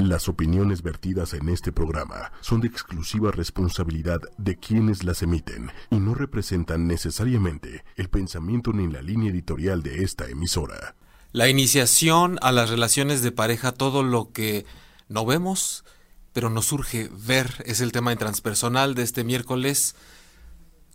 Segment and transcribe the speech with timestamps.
[0.00, 5.96] Las opiniones vertidas en este programa son de exclusiva responsabilidad de quienes las emiten y
[5.96, 10.96] no representan necesariamente el pensamiento ni la línea editorial de esta emisora.
[11.32, 14.64] La iniciación a las relaciones de pareja, todo lo que
[15.10, 15.84] no vemos,
[16.32, 19.96] pero nos surge ver, es el tema en transpersonal de este miércoles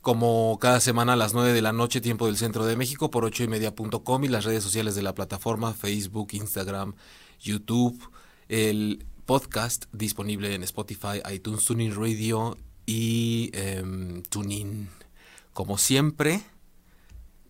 [0.02, 3.24] como cada semana a las 9 de la noche, tiempo del centro de México, por
[3.24, 6.96] 8 y media.com y las redes sociales de la plataforma, Facebook, Instagram,
[7.40, 8.00] YouTube,
[8.50, 13.84] el podcast disponible en Spotify, iTunes, Tuning Radio y eh,
[14.30, 14.90] Tuning.
[15.54, 16.42] Como siempre,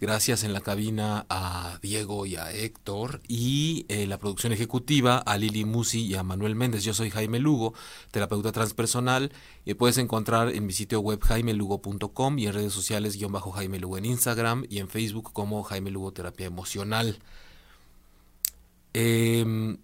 [0.01, 5.37] Gracias en la cabina a Diego y a Héctor y en la producción ejecutiva a
[5.37, 6.83] Lili Musi y a Manuel Méndez.
[6.83, 7.73] Yo soy Jaime Lugo,
[8.11, 9.31] terapeuta transpersonal
[9.63, 13.79] y puedes encontrar en mi sitio web jaimelugo.com y en redes sociales guion bajo Jaime
[13.79, 17.17] Lugo en Instagram y en Facebook como Jaime Lugo Terapia Emocional.
[18.91, 19.77] Em,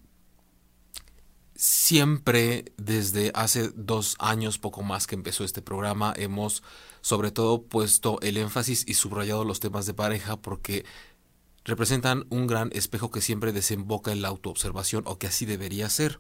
[1.61, 6.63] siempre desde hace dos años, poco más que empezó este programa, hemos
[7.01, 10.85] sobre todo puesto el énfasis y subrayado los temas de pareja porque
[11.63, 16.20] representan un gran espejo que siempre desemboca en la autoobservación o que así debería ser.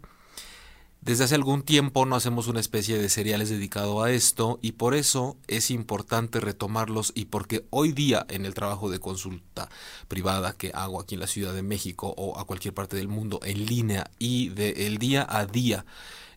[1.03, 4.93] Desde hace algún tiempo no hacemos una especie de seriales dedicado a esto y por
[4.93, 9.67] eso es importante retomarlos y porque hoy día en el trabajo de consulta
[10.07, 13.39] privada que hago aquí en la Ciudad de México o a cualquier parte del mundo
[13.43, 15.85] en línea y del día a día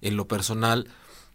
[0.01, 0.89] en lo personal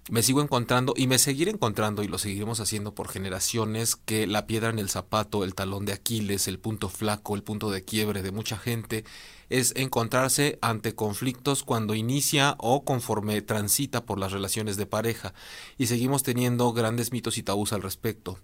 [0.09, 4.47] me sigo encontrando y me seguiré encontrando y lo seguiremos haciendo por generaciones que la
[4.47, 8.21] piedra en el zapato, el talón de Aquiles, el punto flaco, el punto de quiebre
[8.23, 9.05] de mucha gente
[9.49, 15.33] es encontrarse ante conflictos cuando inicia o conforme transita por las relaciones de pareja
[15.77, 18.39] y seguimos teniendo grandes mitos y tabús al respecto.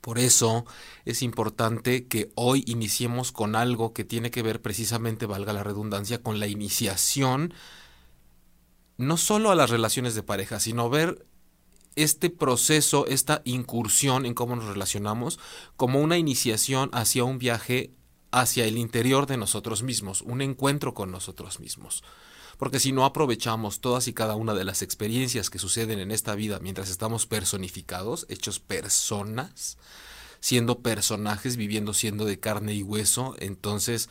[0.00, 0.66] Por eso
[1.04, 6.22] es importante que hoy iniciemos con algo que tiene que ver precisamente, valga la redundancia,
[6.22, 7.54] con la iniciación
[8.96, 11.26] no solo a las relaciones de pareja, sino ver
[11.96, 15.38] este proceso, esta incursión en cómo nos relacionamos,
[15.76, 17.92] como una iniciación hacia un viaje
[18.34, 22.02] hacia el interior de nosotros mismos, un encuentro con nosotros mismos.
[22.58, 26.34] Porque si no aprovechamos todas y cada una de las experiencias que suceden en esta
[26.34, 29.78] vida mientras estamos personificados, hechos personas,
[30.40, 34.08] siendo personajes, viviendo siendo de carne y hueso, entonces,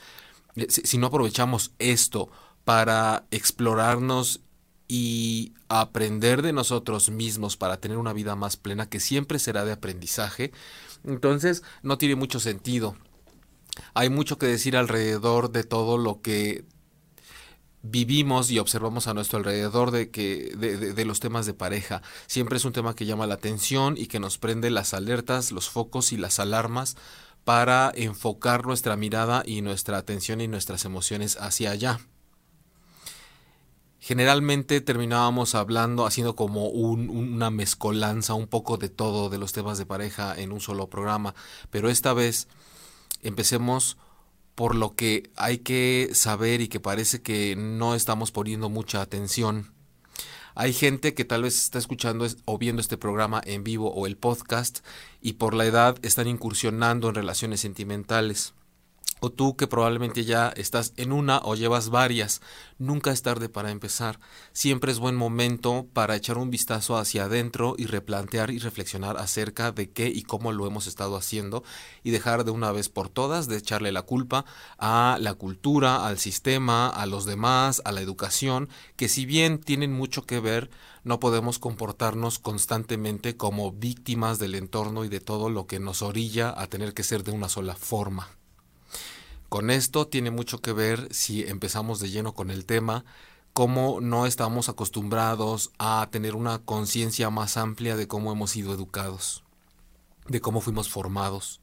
[0.56, 2.30] eh, si no aprovechamos esto
[2.64, 4.42] para explorarnos
[4.88, 9.72] y aprender de nosotros mismos para tener una vida más plena que siempre será de
[9.72, 10.52] aprendizaje,
[11.04, 12.96] entonces no tiene mucho sentido.
[13.94, 16.66] Hay mucho que decir alrededor de todo lo que
[17.82, 22.58] vivimos y observamos a nuestro alrededor de que de, de, los temas de pareja siempre
[22.58, 26.14] es un tema que llama la atención y que nos prende las alertas los focos
[26.14, 26.96] y las alarmas
[27.44, 32.00] para enfocar nuestra mirada y nuestra atención y nuestras emociones hacia allá
[34.04, 39.86] generalmente terminábamos hablando, haciendo como una mezcolanza, un poco de todo de los temas de
[39.86, 41.36] pareja en un solo programa,
[41.70, 42.50] pero esta vez
[43.22, 43.96] empecemos
[44.56, 49.72] por lo que hay que saber y que parece que no estamos poniendo mucha atención.
[50.54, 54.18] Hay gente que tal vez está escuchando o viendo este programa en vivo o el
[54.18, 54.80] podcast
[55.22, 58.54] y por la edad están incursionando en relaciones sentimentales
[59.24, 62.42] o tú que probablemente ya estás en una o llevas varias,
[62.78, 64.20] nunca es tarde para empezar.
[64.52, 69.72] Siempre es buen momento para echar un vistazo hacia adentro y replantear y reflexionar acerca
[69.72, 71.64] de qué y cómo lo hemos estado haciendo
[72.04, 74.44] y dejar de una vez por todas de echarle la culpa
[74.78, 78.68] a la cultura, al sistema, a los demás, a la educación,
[78.98, 80.70] que si bien tienen mucho que ver,
[81.06, 86.54] no podemos comportarnos constantemente como víctimas del entorno y de todo lo que nos orilla
[86.58, 88.43] a tener que ser de una sola forma.
[89.54, 93.06] Con esto tiene mucho que ver si empezamos de lleno con el tema,
[93.54, 99.44] cómo no estamos acostumbrados a tener una conciencia más amplia de cómo hemos sido educados,
[100.28, 101.62] de cómo fuimos formados.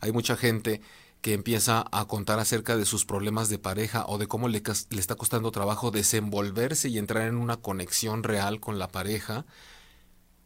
[0.00, 0.80] Hay mucha gente
[1.20, 4.98] que empieza a contar acerca de sus problemas de pareja o de cómo le, le,
[4.98, 9.44] está costando trabajo desenvolverse y entrar en una conexión real con la pareja,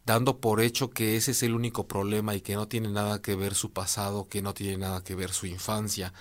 [0.05, 3.35] dando por hecho que ese es el único problema y que no tiene nada que
[3.35, 6.11] ver su pasado, que no tiene nada que ver su infancia,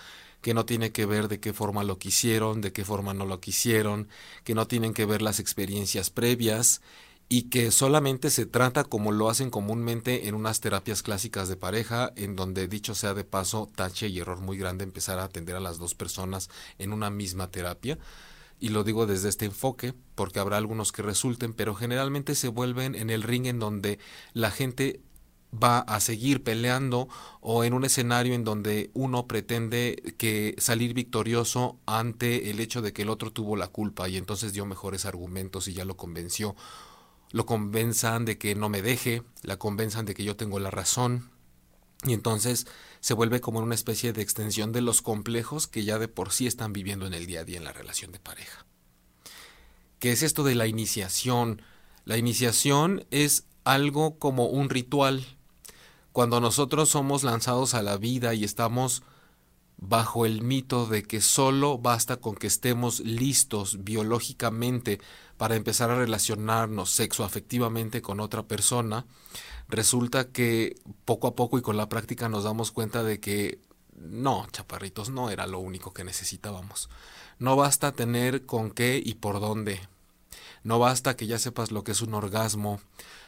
[0.43, 3.41] que no tiene que ver de qué forma lo quisieron, de qué forma no lo
[3.41, 4.09] quisieron,
[4.45, 6.83] que no tienen que ver las experiencias previas
[7.29, 12.13] y que solamente se trata como lo hacen comúnmente en unas terapias clásicas de pareja,
[12.17, 15.61] en donde dicho sea de paso, tache y error muy grande empezar a atender a
[15.61, 17.99] las dos personas en una misma terapia.
[18.61, 22.95] Y lo digo desde este enfoque, porque habrá algunos que resulten, pero generalmente se vuelven
[22.95, 23.99] en el ring en donde
[24.35, 25.01] la gente
[25.53, 27.09] va a seguir peleando
[27.41, 32.93] o en un escenario en donde uno pretende que salir victorioso ante el hecho de
[32.93, 36.57] que el otro tuvo la culpa y entonces dio mejores argumentos y ya lo convenció.
[37.31, 41.31] Lo convenzan de que no me deje, la convenzan de que yo tengo la razón
[42.05, 42.67] y entonces
[43.01, 46.47] se vuelve como una especie de extensión de los complejos que ya de por sí
[46.47, 48.67] están viviendo en el día a día en la relación de pareja.
[49.99, 51.63] ¿Qué es esto de la iniciación?
[52.05, 55.25] La iniciación es algo como un ritual
[56.13, 59.03] cuando nosotros somos lanzados a la vida y estamos
[59.79, 65.01] bajo el mito de que solo basta con que estemos listos biológicamente
[65.37, 69.07] para empezar a relacionarnos sexoafectivamente con otra persona,
[69.69, 73.59] resulta que poco a poco y con la práctica nos damos cuenta de que
[73.97, 76.89] no, chaparritos, no era lo único que necesitábamos.
[77.39, 79.81] No basta tener con qué y por dónde.
[80.63, 82.81] No basta que ya sepas lo que es un orgasmo.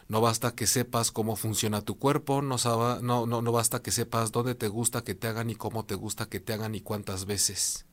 [0.09, 2.57] No basta que sepas cómo funciona tu cuerpo, no,
[3.01, 6.27] no, no, basta que sepas dónde te gusta que te hagan y cómo te gusta
[6.29, 7.87] que te hagan y cuántas veces.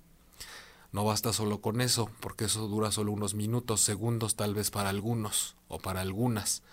[0.91, 4.89] No basta solo con eso, porque eso dura solo unos minutos, segundos tal vez para
[4.89, 6.63] algunos o para algunas.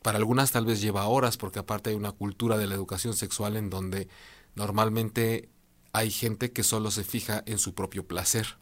[0.00, 3.56] Para algunas tal vez lleva horas, porque aparte hay una cultura de la educación sexual
[3.56, 4.08] en donde
[4.54, 5.50] normalmente
[5.92, 8.56] hay gente que solo se fija en su propio placer.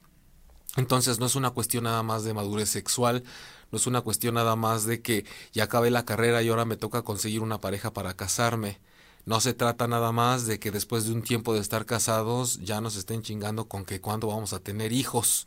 [0.77, 3.25] Entonces no es una cuestión nada más de madurez sexual,
[3.71, 6.77] no es una cuestión nada más de que ya acabé la carrera y ahora me
[6.77, 8.81] toca conseguir una pareja para casarme.
[9.25, 12.81] No se trata nada más de que después de un tiempo de estar casados ya
[12.81, 15.47] nos estén chingando con que cuándo vamos a tener hijos.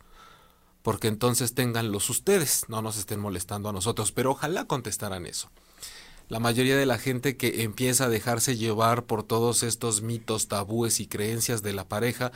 [0.82, 4.12] Porque entonces tenganlos ustedes, no nos estén molestando a nosotros.
[4.12, 5.50] Pero ojalá contestaran eso.
[6.28, 10.98] La mayoría de la gente que empieza a dejarse llevar por todos estos mitos, tabúes
[11.00, 12.32] y creencias de la pareja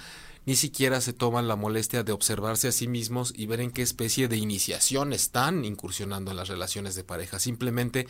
[0.46, 3.82] ni siquiera se toman la molestia de observarse a sí mismos y ver en qué
[3.82, 7.38] especie de iniciación están incursionando en las relaciones de pareja.
[7.38, 8.06] Simplemente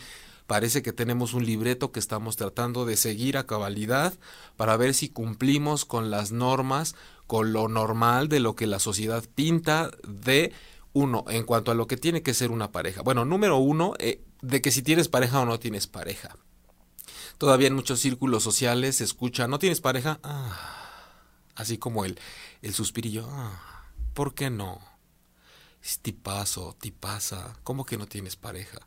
[0.46, 4.14] parece que tenemos un libreto que estamos tratando de seguir a cabalidad
[4.56, 6.94] para ver si cumplimos con las normas,
[7.26, 10.52] con lo normal de lo que la sociedad pinta de
[10.92, 13.02] uno en cuanto a lo que tiene que ser una pareja.
[13.02, 16.36] Bueno, número uno, eh, de que si tienes pareja o no tienes pareja.
[17.38, 20.20] Todavía en muchos círculos sociales se escucha, ¿no tienes pareja?
[20.22, 20.79] Ah
[21.60, 22.18] Así como el,
[22.62, 24.80] el suspirillo, ah, ¿por qué no?
[26.02, 28.78] Tipazo, tipaza, ¿cómo que no tienes pareja?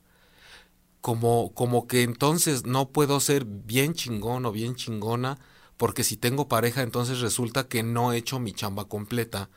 [1.01, 5.37] Como, como que entonces no puedo ser bien chingón o bien chingona,
[5.77, 9.49] porque si tengo pareja entonces resulta que no he hecho mi chamba completa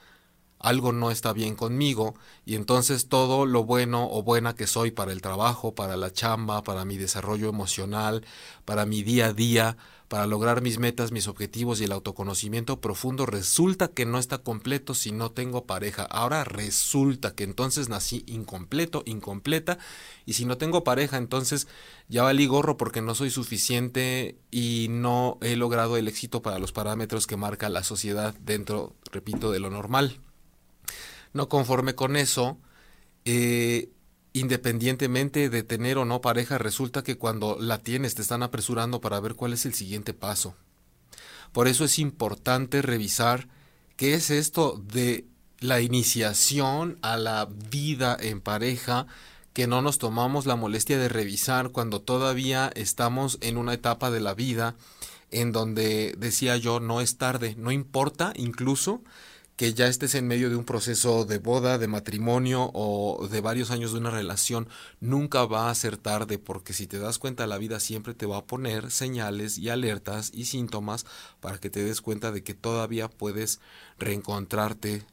[0.58, 2.14] algo no está bien conmigo
[2.44, 6.62] y entonces todo lo bueno o buena que soy para el trabajo, para la chamba,
[6.62, 8.24] para mi desarrollo emocional,
[8.64, 9.76] para mi día a día,
[10.08, 14.94] para lograr mis metas, mis objetivos y el autoconocimiento profundo, resulta que no está completo
[14.94, 16.05] si no tengo pareja.
[16.05, 19.79] Ahora resulta que entonces nací incompleto, incompleta,
[20.25, 21.67] y si no tengo pareja, entonces
[22.08, 26.73] ya valí gorro porque no soy suficiente y no he logrado el éxito para los
[26.73, 30.20] parámetros que marca la sociedad dentro, repito, de lo normal.
[31.32, 32.58] No conforme con eso,
[33.25, 33.91] eh,
[34.38, 39.18] independientemente de tener o no pareja, resulta que cuando la tienes te están apresurando para
[39.18, 40.54] ver cuál es el siguiente paso.
[41.52, 43.48] Por eso es importante revisar
[43.96, 45.24] qué es esto de
[45.60, 49.06] la iniciación a la vida en pareja
[49.54, 54.20] que no nos tomamos la molestia de revisar cuando todavía estamos en una etapa de
[54.20, 54.74] la vida
[55.30, 59.02] en donde decía yo no es tarde, no importa incluso
[59.56, 63.70] que ya estés en medio de un proceso de boda, de matrimonio o de varios
[63.70, 64.69] años de una relación,
[65.00, 68.36] nunca va a ser tarde porque si te das cuenta la vida siempre te va
[68.36, 71.06] a poner señales y alertas y síntomas
[71.41, 73.60] para que te des cuenta de que todavía puedes
[73.98, 75.06] reencontrarte,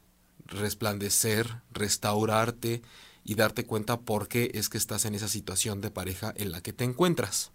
[0.46, 2.82] resplandecer, restaurarte
[3.24, 6.60] y darte cuenta por qué es que estás en esa situación de pareja en la
[6.60, 7.53] que te encuentras.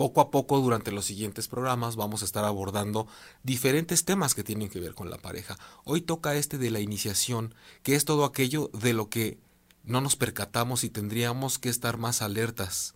[0.00, 3.06] Poco a poco durante los siguientes programas vamos a estar abordando
[3.42, 5.58] diferentes temas que tienen que ver con la pareja.
[5.84, 9.38] Hoy toca este de la iniciación, que es todo aquello de lo que
[9.84, 12.94] no nos percatamos y tendríamos que estar más alertas.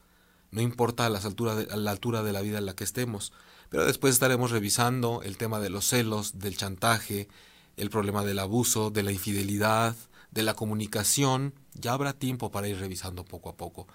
[0.51, 3.35] No importa a, altura a la altura de la vida en la que estemos.
[3.69, 7.29] Pero después estaremos revisando el tema de los celos, del chantaje,
[7.77, 9.95] el problema del abuso, de la infidelidad,
[10.31, 11.53] de la comunicación.
[11.75, 13.89] Ya habrá tiempo para ir revisando poco a poco.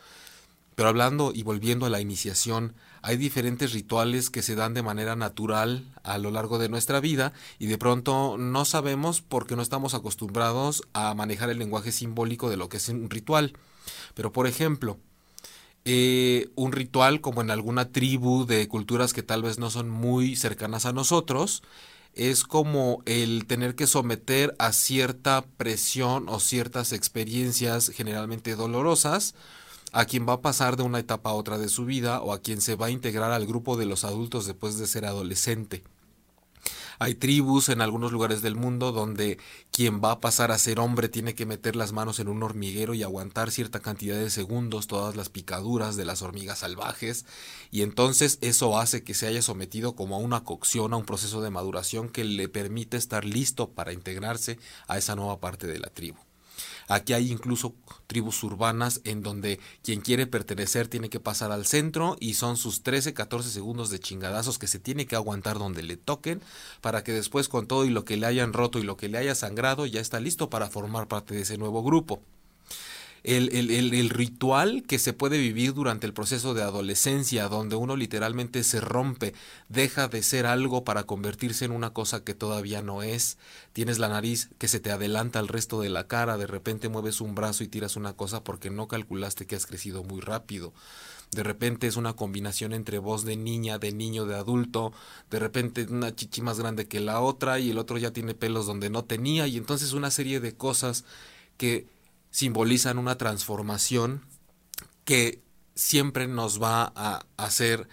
[0.80, 5.18] Pero hablando y volviendo a la iniciación, hay diferentes rituales que se dan de manera
[5.18, 9.94] natural a lo largo de nuestra vida y de pronto no sabemos porque no estamos
[9.94, 13.58] acostumbrados a manejar el lenguaje simbólico de lo que es un ritual.
[14.14, 14.98] Pero por ejemplo,
[15.84, 20.38] eh, un ritual como en alguna tribu de culturas que tal vez no son muy
[20.38, 21.62] cercanas a nosotros,
[22.14, 29.36] es como el tener que someter a cierta presión o ciertas experiencias generalmente dolorosas
[29.92, 32.42] a quien va a pasar de una etapa a otra de su vida o a
[32.42, 35.84] quien se va a integrar al grupo de los adultos después de ser adolescente.
[37.02, 39.40] Hay tribus en algunos lugares del mundo donde
[39.72, 42.94] quien va a pasar a ser hombre tiene que meter las manos en un hormiguero
[42.94, 47.26] y aguantar cierta cantidad de segundos todas las picaduras de las hormigas salvajes
[47.72, 51.42] y entonces eso hace que se haya sometido como a una cocción, a un proceso
[51.42, 55.88] de maduración que le permite estar listo para integrarse a esa nueva parte de la
[55.90, 56.29] tribu.
[56.90, 57.76] Aquí hay incluso
[58.08, 62.82] tribus urbanas en donde quien quiere pertenecer tiene que pasar al centro y son sus
[62.82, 66.42] 13, 14 segundos de chingadazos que se tiene que aguantar donde le toquen
[66.82, 69.20] para que después con todo y lo que le hayan roto y lo que le
[69.20, 72.24] haya sangrado ya está listo para formar parte de ese nuevo grupo
[73.24, 77.96] el, el, el, ritual que se puede vivir durante el proceso de adolescencia, donde uno
[77.96, 79.34] literalmente se rompe,
[79.68, 83.38] deja de ser algo para convertirse en una cosa que todavía no es,
[83.74, 87.22] tienes la nariz que se te adelanta al resto de la cara, de repente mueves
[87.22, 90.74] un brazo y tiras una cosa porque no calculaste que has crecido muy rápido.
[91.32, 94.94] De repente es una combinación entre voz de niña, de niño, de adulto,
[95.30, 98.66] de repente una chichi más grande que la otra y el otro ya tiene pelos
[98.66, 101.06] donde no tenía y entonces una serie de cosas
[101.58, 101.86] que
[102.32, 104.26] simbolizan una transformación
[105.06, 105.42] que
[105.76, 107.88] siempre nos va a hacer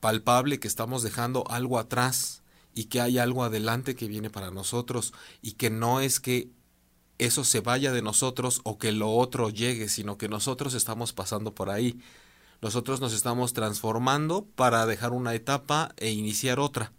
[0.00, 2.42] palpable que estamos dejando algo atrás
[2.74, 6.50] y que hay algo adelante que viene para nosotros y que no es que
[7.18, 11.54] eso se vaya de nosotros o que lo otro llegue, sino que nosotros estamos pasando
[11.54, 12.00] por ahí.
[12.60, 16.92] Nosotros nos estamos transformando para dejar una etapa e iniciar otra.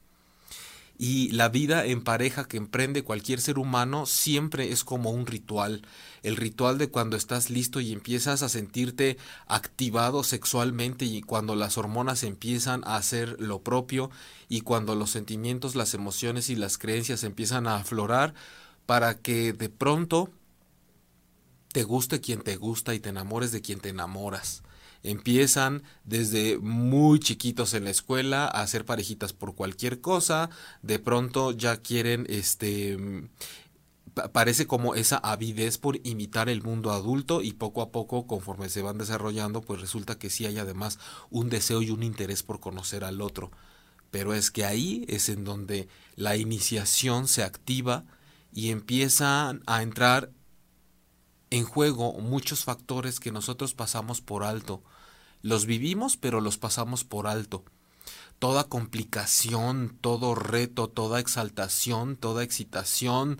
[1.06, 5.86] Y la vida en pareja que emprende cualquier ser humano siempre es como un ritual.
[6.22, 11.78] El ritual de cuando estás listo y empiezas a sentirte activado sexualmente y cuando las
[11.78, 14.12] hormonas empiezan a hacer lo propio
[14.48, 18.34] y cuando los sentimientos, las emociones y las creencias empiezan a aflorar
[18.86, 20.30] para que de pronto
[21.74, 24.64] te guste quien te gusta y te enamores de quien te enamoras
[25.04, 30.50] empiezan desde muy chiquitos en la escuela a hacer parejitas por cualquier cosa,
[30.82, 32.98] de pronto ya quieren este
[34.32, 38.84] parece como esa avidez por imitar el mundo adulto y poco a poco conforme se
[38.84, 41.00] van desarrollando pues resulta que sí hay además
[41.32, 43.52] un deseo y un interés por conocer al otro.
[44.12, 48.06] Pero es que ahí es en donde la iniciación se activa
[48.52, 50.30] y empiezan a entrar
[51.50, 54.84] en juego muchos factores que nosotros pasamos por alto
[55.44, 57.64] los vivimos, pero los pasamos por alto.
[58.40, 63.40] Toda complicación, todo reto, toda exaltación, toda excitación,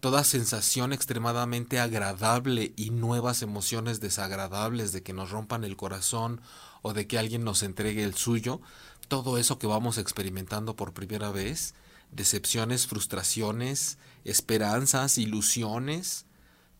[0.00, 6.42] toda sensación extremadamente agradable y nuevas emociones desagradables de que nos rompan el corazón
[6.82, 8.60] o de que alguien nos entregue el suyo,
[9.08, 11.74] todo eso que vamos experimentando por primera vez,
[12.10, 16.26] decepciones, frustraciones, esperanzas, ilusiones,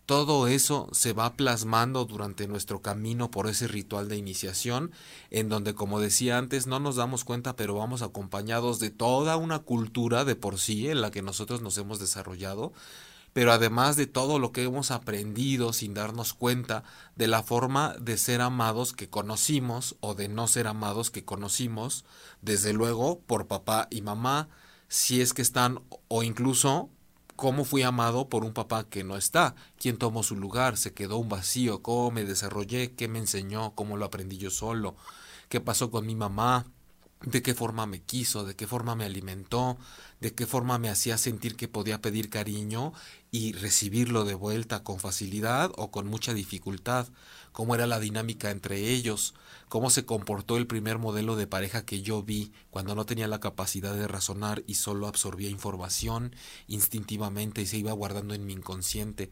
[0.06, 4.92] todo eso se va plasmando durante nuestro camino por ese ritual de iniciación,
[5.30, 9.60] en donde, como decía antes, no nos damos cuenta, pero vamos acompañados de toda una
[9.60, 12.72] cultura de por sí en la que nosotros nos hemos desarrollado,
[13.32, 16.84] pero además de todo lo que hemos aprendido sin darnos cuenta
[17.16, 22.04] de la forma de ser amados que conocimos o de no ser amados que conocimos,
[22.42, 24.48] desde luego por papá y mamá,
[24.88, 26.90] si es que están o incluso
[27.36, 31.18] cómo fui amado por un papá que no está, quién tomó su lugar, se quedó
[31.18, 34.96] un vacío, cómo me desarrollé, qué me enseñó, cómo lo aprendí yo solo,
[35.48, 36.66] qué pasó con mi mamá,
[37.22, 39.78] de qué forma me quiso, de qué forma me alimentó,
[40.20, 42.92] de qué forma me hacía sentir que podía pedir cariño
[43.30, 47.08] y recibirlo de vuelta con facilidad o con mucha dificultad,
[47.54, 49.32] cómo era la dinámica entre ellos,
[49.68, 53.38] cómo se comportó el primer modelo de pareja que yo vi cuando no tenía la
[53.38, 56.34] capacidad de razonar y solo absorbía información
[56.66, 59.30] instintivamente y se iba guardando en mi inconsciente.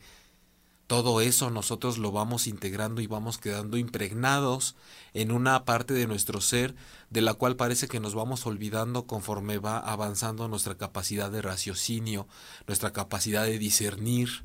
[0.86, 4.76] Todo eso nosotros lo vamos integrando y vamos quedando impregnados
[5.14, 6.76] en una parte de nuestro ser
[7.10, 12.28] de la cual parece que nos vamos olvidando conforme va avanzando nuestra capacidad de raciocinio,
[12.68, 14.44] nuestra capacidad de discernir.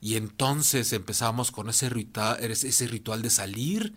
[0.00, 3.94] Y entonces empezamos con ese ritual, ese ritual de salir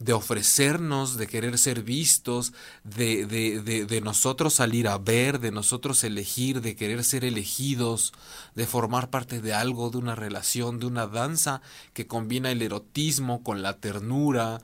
[0.00, 2.54] de ofrecernos, de querer ser vistos,
[2.84, 8.14] de, de, de, de, nosotros salir a ver, de nosotros elegir, de querer ser elegidos,
[8.54, 11.60] de formar parte de algo, de una relación, de una danza
[11.92, 14.62] que combina el erotismo con la ternura,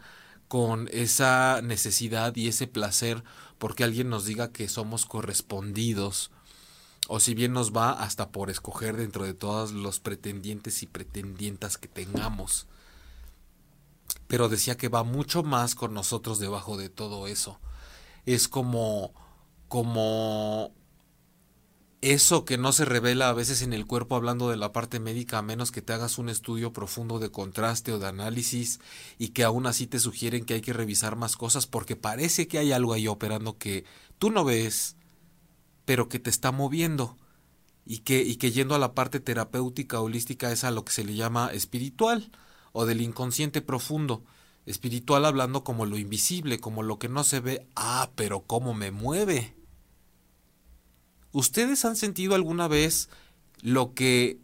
[0.49, 3.23] con esa necesidad y ese placer
[3.59, 6.31] porque alguien nos diga que somos correspondidos
[7.09, 11.79] o si bien nos va hasta por escoger dentro de todos los pretendientes y pretendientas
[11.79, 12.67] que tengamos
[14.27, 17.61] pero decía que va mucho más con nosotros debajo de todo eso.
[18.25, 19.15] Es como,
[19.69, 20.75] como
[22.01, 25.39] eso que no se revela a veces en el cuerpo hablando de la parte médica
[25.39, 28.81] a menos que te hagas un estudio profundo de contraste o de análisis
[29.19, 32.59] y que aún así te sugieren que hay que revisar más cosas porque parece que
[32.59, 33.85] hay algo ahí operando que
[34.19, 34.96] tú no ves
[35.87, 37.17] pero que te está moviendo
[37.87, 41.05] y que, y que yendo a la parte terapéutica holística es a lo que se
[41.05, 42.31] le llama espiritual
[42.73, 44.23] o del inconsciente profundo.
[44.67, 47.67] Espiritual hablando como lo invisible, como lo que no se ve.
[47.77, 49.55] Ah, pero cómo me mueve.
[51.31, 53.09] ¿Ustedes han sentido alguna vez
[53.63, 54.41] lo que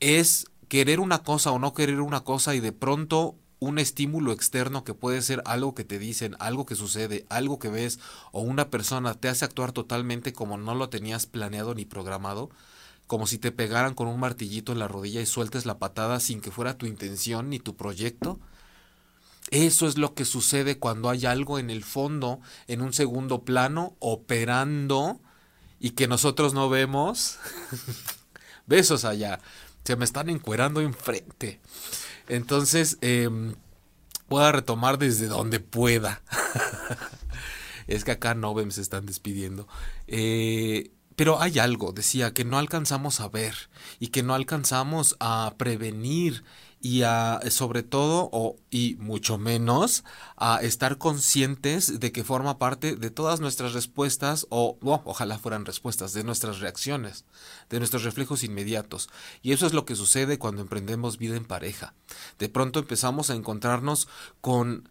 [0.00, 4.82] es querer una cosa o no querer una cosa y de pronto un estímulo externo
[4.82, 8.00] que puede ser algo que te dicen, algo que sucede, algo que ves
[8.32, 12.50] o una persona te hace actuar totalmente como no lo tenías planeado ni programado,
[13.06, 16.40] como si te pegaran con un martillito en la rodilla y sueltes la patada sin
[16.40, 18.40] que fuera tu intención ni tu proyecto.
[19.52, 23.94] Eso es lo que sucede cuando hay algo en el fondo, en un segundo plano,
[24.00, 25.20] operando
[25.78, 27.38] y que nosotros no vemos.
[28.66, 29.38] Besos allá.
[29.84, 31.60] Se me están encuerando enfrente.
[32.32, 33.28] Entonces, eh,
[34.28, 36.22] voy a retomar desde donde pueda.
[37.86, 39.68] es que acá no se están despidiendo.
[40.06, 43.54] Eh, pero hay algo, decía, que no alcanzamos a ver
[44.00, 46.42] y que no alcanzamos a prevenir
[46.84, 50.02] y a, sobre todo, o, y mucho menos,
[50.36, 56.12] a estar conscientes de que forma parte de todas nuestras respuestas, o ojalá fueran respuestas,
[56.12, 57.24] de nuestras reacciones,
[57.70, 59.08] de nuestros reflejos inmediatos.
[59.42, 61.94] Y eso es lo que sucede cuando emprendemos vida en pareja.
[62.40, 64.08] De pronto empezamos a encontrarnos
[64.40, 64.88] con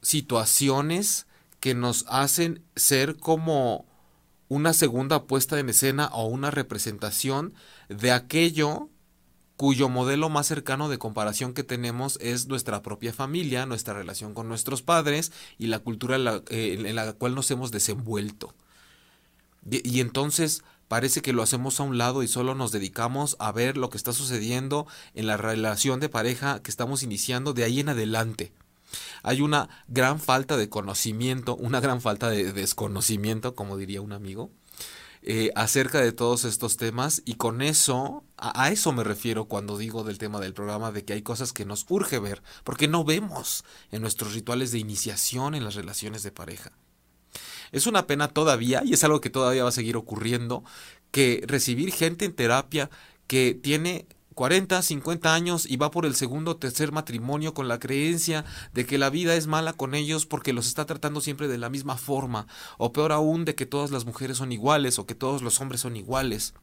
[0.00, 1.26] situaciones
[1.60, 3.84] que nos hacen ser como
[4.48, 7.52] una segunda puesta en escena o una representación
[7.90, 8.88] de aquello
[9.62, 14.48] cuyo modelo más cercano de comparación que tenemos es nuestra propia familia, nuestra relación con
[14.48, 18.56] nuestros padres y la cultura en la, eh, cual nos hemos desenvuelto.
[19.70, 23.76] Y, entonces parece que lo hacemos a un lado y solo nos dedicamos a ver
[23.76, 27.90] lo que está sucediendo en la relación de pareja que estamos iniciando de ahí en
[27.90, 28.52] adelante.
[29.22, 34.50] Hay una gran falta de conocimiento, una gran falta de desconocimiento, como diría un amigo,
[35.24, 40.02] eh, acerca de todos estos temas y con eso, a, eso me refiero cuando digo
[40.02, 43.64] del tema del programa, de que hay cosas que nos urge ver, porque no vemos
[43.92, 46.72] en nuestros rituales de iniciación en las relaciones de pareja.
[47.70, 50.64] Es una pena todavía, y es algo que todavía va a seguir ocurriendo,
[51.12, 52.90] que recibir gente en terapia
[53.28, 57.78] que tiene 40, 50 años y va por el segundo o tercer matrimonio con la
[57.78, 61.58] creencia de que la vida es mala con ellos porque los está tratando siempre de
[61.58, 62.46] la misma forma,
[62.78, 65.80] o peor aún de que todas las mujeres son iguales o que todos los hombres
[65.80, 66.54] son iguales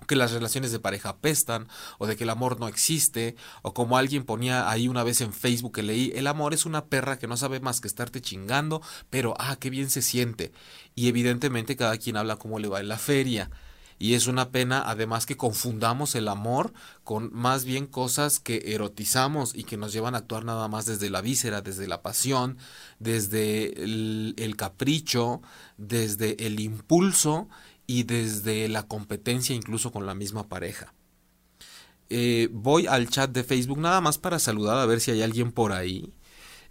[0.00, 3.74] o que las relaciones de pareja apestan, o de que el amor no existe, o
[3.74, 7.18] como alguien ponía ahí una vez en Facebook que leí, el amor es una perra
[7.18, 8.80] que no sabe más que estarte chingando,
[9.10, 10.52] pero ah, qué bien se siente.
[10.94, 13.50] Y evidentemente cada quien habla cómo le va en la feria.
[14.02, 16.72] Y es una pena además que confundamos el amor
[17.04, 21.10] con más bien cosas que erotizamos y que nos llevan a actuar nada más desde
[21.10, 22.56] la víscera, desde la pasión,
[22.98, 25.42] desde el, capricho,
[25.76, 27.50] desde el impulso
[27.86, 30.94] y desde la competencia incluso con la misma pareja.
[32.08, 35.52] Eh, voy al chat de Facebook nada más para saludar a ver si hay alguien
[35.52, 36.14] por ahí.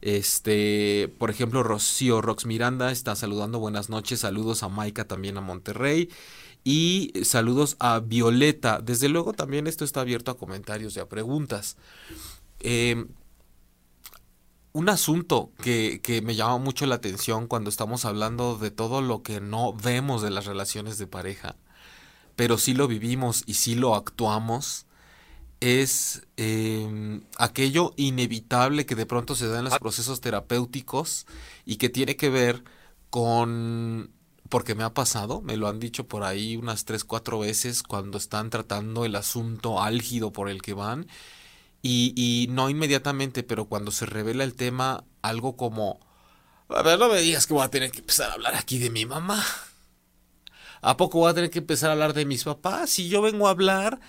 [0.02, 3.60] Este, por ejemplo, Rocío Rox Miranda está saludando.
[3.60, 4.22] Buenas noches.
[4.22, 6.10] Saludos a Maika también a Monterrey.
[6.64, 8.80] Y saludos a Violeta.
[8.80, 11.78] Desde luego también esto está abierto a comentarios y a preguntas.
[12.60, 13.08] Em,
[14.74, 19.24] un asunto que, que, me llama mucho la atención cuando estamos hablando de todo lo
[19.24, 21.56] que no vemos de las relaciones de pareja,
[22.36, 24.86] pero sí lo vivimos y sí lo actuamos,
[25.60, 29.80] es em, aquello inevitable que de pronto se da en los ah.
[29.80, 31.26] procesos terapéuticos
[31.66, 32.64] y que tiene que ver
[33.10, 34.12] con
[34.50, 38.18] porque me ha pasado, me lo han dicho por ahí unas tres, cuatro veces cuando
[38.18, 41.08] están tratando el asunto álgido por el que van.
[41.82, 46.00] Y, y no inmediatamente, pero cuando se revela el tema, algo como,
[46.70, 48.90] a ver, no me digas que voy a tener que empezar a hablar aquí de
[48.90, 49.44] mi mamá.
[50.82, 52.90] ¿A poco voy a tener que empezar a hablar de mis papás?
[52.90, 54.00] Si yo vengo a hablar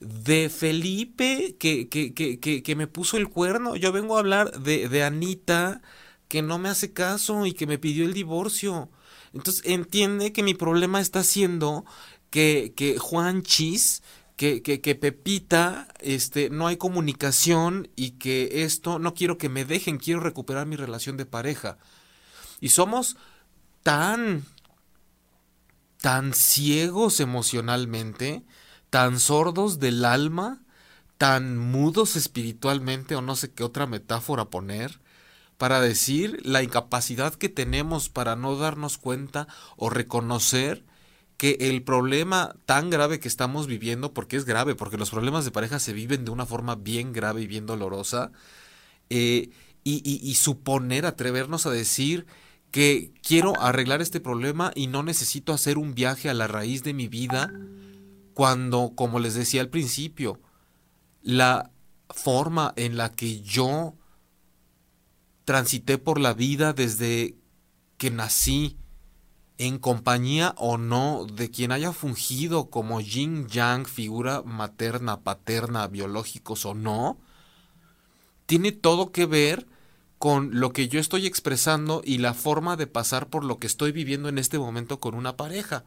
[0.00, 4.88] de Felipe que, que, que, que, me puso el cuerno, yo vengo a hablar de,
[4.88, 5.82] de Anita
[6.28, 8.90] que no me hace caso y que me pidió el divorcio.
[9.34, 11.84] Entonces entiende que mi problema está siendo
[12.30, 14.02] que, que Juan Chis,
[14.36, 19.64] que, que, que, Pepita, este, no hay comunicación y que esto, no quiero que me
[19.64, 21.78] dejen, quiero recuperar mi relación de pareja.
[22.60, 23.16] Y somos
[23.82, 24.44] tan,
[26.00, 28.44] tan ciegos emocionalmente,
[28.90, 30.62] tan sordos del alma,
[31.18, 35.00] tan mudos espiritualmente, o no sé qué otra metáfora poner,
[35.64, 39.48] para decir la incapacidad que tenemos para no darnos cuenta
[39.78, 40.84] o reconocer
[41.38, 45.52] que el problema tan grave que estamos viviendo, porque es grave, porque los problemas de
[45.52, 48.30] pareja se viven de una forma bien grave y bien dolorosa,
[49.08, 49.48] eh,
[49.84, 52.26] y, y suponer, atrevernos a decir
[52.70, 56.92] que quiero arreglar este problema y no necesito hacer un viaje a la raíz de
[56.92, 57.50] mi vida,
[58.34, 60.42] cuando, como les decía al principio,
[61.22, 61.70] la
[62.10, 63.94] forma en la que yo
[65.44, 67.36] transité por la vida desde
[67.98, 68.76] que nací,
[69.56, 76.66] en compañía o no de quien haya fungido como yin yang, figura materna, paterna, biológicos
[76.66, 77.18] o no,
[78.46, 79.66] tiene todo que ver
[80.18, 83.92] con lo que yo estoy expresando y la forma de pasar por lo que estoy
[83.92, 85.84] viviendo en este momento con una pareja.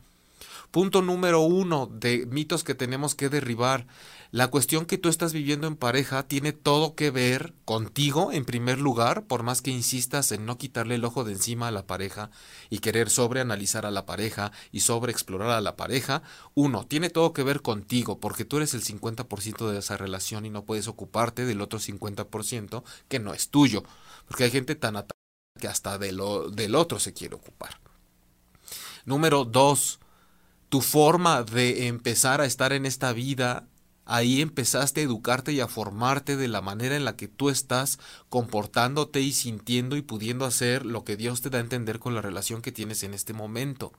[0.71, 3.87] Punto número uno de mitos que tenemos que derribar.
[4.31, 8.77] La cuestión que tú estás viviendo en pareja tiene todo que ver contigo en primer
[8.77, 12.29] lugar, por más que insistas en no quitarle el ojo de encima a la pareja
[12.69, 16.23] y querer sobreanalizar a la pareja y sobreexplorar a la pareja.
[16.55, 20.49] Uno, tiene todo que ver contigo, porque tú eres el 50% de esa relación y
[20.49, 23.83] no puedes ocuparte del otro 50% que no es tuyo,
[24.27, 25.17] porque hay gente tan atada
[25.57, 27.79] que hasta de lo, del otro se quiere ocupar.
[29.05, 29.99] Número dos,
[30.69, 33.67] tu forma de empezar a estar en esta vida,
[34.05, 37.99] ahí empezaste a educarte y a formarte de la manera en la que tú estás
[38.29, 42.21] comportándote y sintiendo y pudiendo hacer lo que Dios te da a entender con la
[42.21, 43.93] relación que tienes en este momento.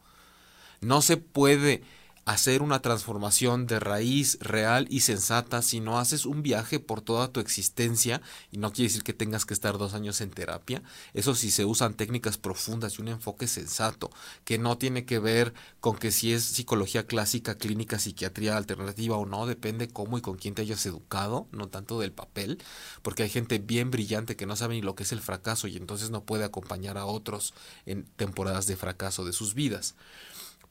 [0.81, 1.83] No se puede
[2.29, 7.29] hacer una transformación de raíz real y sensata si no haces un viaje por toda
[7.29, 8.21] tu existencia,
[8.53, 10.83] y no quiere decir que tengas que estar dos años en terapia,
[11.15, 14.11] eso sí se usan técnicas profundas y un enfoque sensato,
[14.45, 19.25] que no tiene que ver con que si es psicología clásica, clínica, psiquiatría alternativa o
[19.25, 22.59] no, depende cómo y con quién te hayas educado, no tanto del papel,
[23.01, 25.79] porque hay gente bien brillante que no sabe ni lo que es el fracaso y
[25.79, 27.55] entonces no puede acompañar a otros
[27.87, 29.95] en temporadas de fracaso de sus vidas.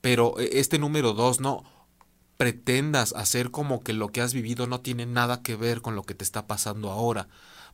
[0.01, 1.63] Pero eh, este número dos, no
[2.37, 6.03] pretendas hacer como que lo que has vivido no tiene nada que ver con lo
[6.03, 7.27] que te está pasando ahora.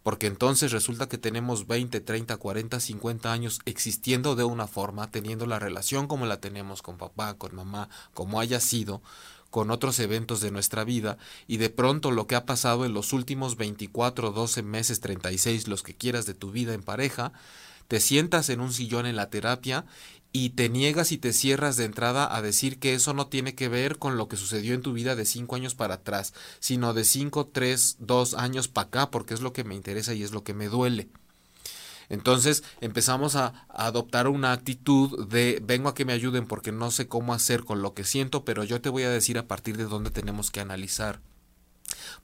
[0.04, 5.46] Porque entonces resulta que tenemos 20, 30, 40, 50 años existiendo de una forma, teniendo
[5.46, 9.02] la relación como la tenemos con papá, con mamá, como haya sido,
[9.50, 13.14] con otros eventos de nuestra vida, y de pronto lo que ha pasado en los
[13.14, 17.32] últimos 24, 12 meses, 36, los que quieras de tu vida en pareja,
[17.88, 19.86] te sientas en un sillón en la terapia
[20.36, 23.70] y te niegas y te cierras de entrada a decir que eso no tiene que
[23.70, 27.04] ver con lo que sucedió en tu vida de cinco años para atrás, sino de
[27.04, 30.44] cinco, tres, dos años para acá, porque es lo que me interesa y es lo
[30.44, 31.08] que me duele.
[32.10, 37.08] Entonces empezamos a, adoptar una actitud de vengo a que me ayuden porque no sé
[37.08, 39.86] cómo hacer con lo que siento, pero yo te voy a decir a partir de
[39.86, 41.22] dónde tenemos que analizar.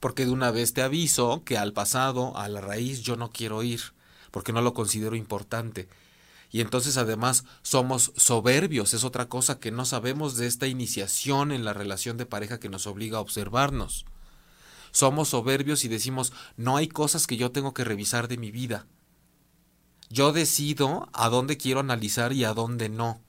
[0.00, 3.62] Porque de una vez te aviso que al pasado, a la raíz, yo no quiero
[3.62, 3.80] ir,
[4.32, 5.88] porque no lo considero importante
[6.50, 11.64] y entonces además somos soberbios, es otra cosa que no sabemos de esta iniciación en
[11.64, 14.04] la relación de pareja que nos obliga a observarnos.
[14.90, 18.86] Somos soberbios y decimos, no hay cosas que yo tengo que revisar de mi vida.
[20.08, 23.22] Yo decido a dónde quiero analizar y a dónde no.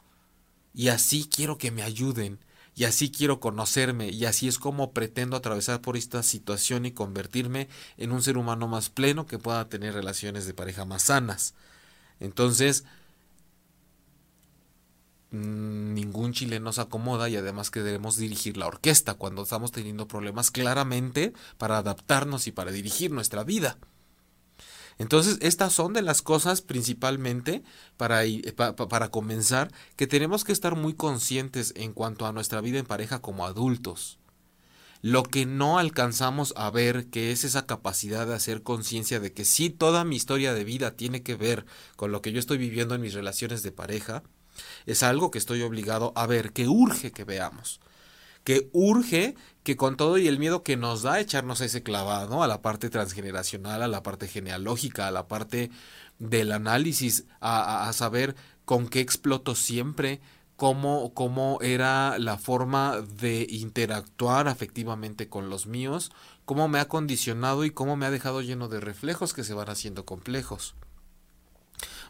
[0.73, 2.39] Y así quiero que me ayuden,
[2.73, 7.67] y así quiero conocerme, y así es como pretendo atravesar por esta situación y convertirme
[7.97, 11.53] en un ser humano más pleno que pueda tener relaciones de pareja más sanas.
[12.19, 12.85] Entonces,
[15.31, 21.33] ningún chileno se acomoda y además queremos dirigir la orquesta cuando estamos teniendo problemas claramente
[21.57, 23.77] para adaptarnos y para dirigir nuestra vida.
[24.97, 27.63] Entonces, estas son de las cosas principalmente
[27.97, 28.21] para,
[28.55, 33.19] para comenzar que tenemos que estar muy conscientes en cuanto a nuestra vida en pareja
[33.19, 34.19] como adultos.
[35.01, 39.45] Lo que no alcanzamos a ver, que es esa capacidad de hacer conciencia de que
[39.45, 41.65] sí, toda mi historia de vida tiene que ver
[41.95, 44.21] con lo que yo estoy viviendo en mis relaciones de pareja,
[44.85, 47.79] es algo que estoy obligado a ver, que urge que veamos.
[48.43, 52.41] Que urge que con todo y el miedo que nos da echarnos a ese clavado,
[52.41, 55.69] a la parte transgeneracional, a la parte genealógica, a la parte
[56.17, 60.21] del análisis, a, saber con qué exploto siempre,
[60.55, 66.11] cómo, cómo era la forma de interactuar afectivamente con los míos,
[66.45, 69.69] cómo me ha condicionado y cómo me ha dejado lleno de reflejos que se van
[69.69, 70.75] haciendo complejos.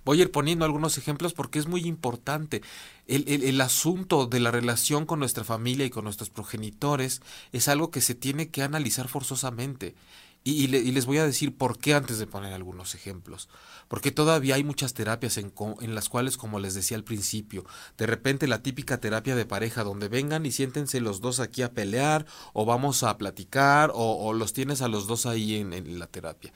[0.03, 2.61] Voy a ir poniendo algunos ejemplos porque es muy importante.
[3.07, 7.91] El, el, asunto de la relación con nuestra familia y con nuestros progenitores es algo
[7.91, 9.95] que se tiene que analizar forzosamente.
[10.43, 13.47] Y, les voy a decir por qué antes de poner algunos ejemplos.
[13.87, 17.63] Porque todavía hay muchas terapias en, en, las cuales, como les decía al principio,
[17.97, 21.73] de repente la típica terapia de pareja donde vengan y siéntense los dos aquí a
[21.73, 26.51] pelear o vamos a platicar o, los tienes a los dos ahí en la terapia.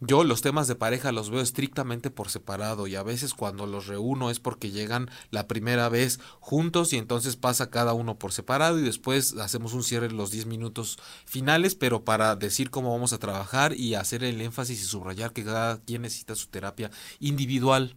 [0.00, 3.88] Yo los temas de pareja los veo estrictamente por separado y a veces cuando los
[3.88, 8.78] reúno es porque llegan la primera vez juntos y entonces pasa cada uno por separado
[8.78, 13.12] y después hacemos un cierre en los 10 minutos finales, pero para decir cómo vamos
[13.12, 17.96] a trabajar y hacer el énfasis y subrayar que cada quien necesita su terapia individual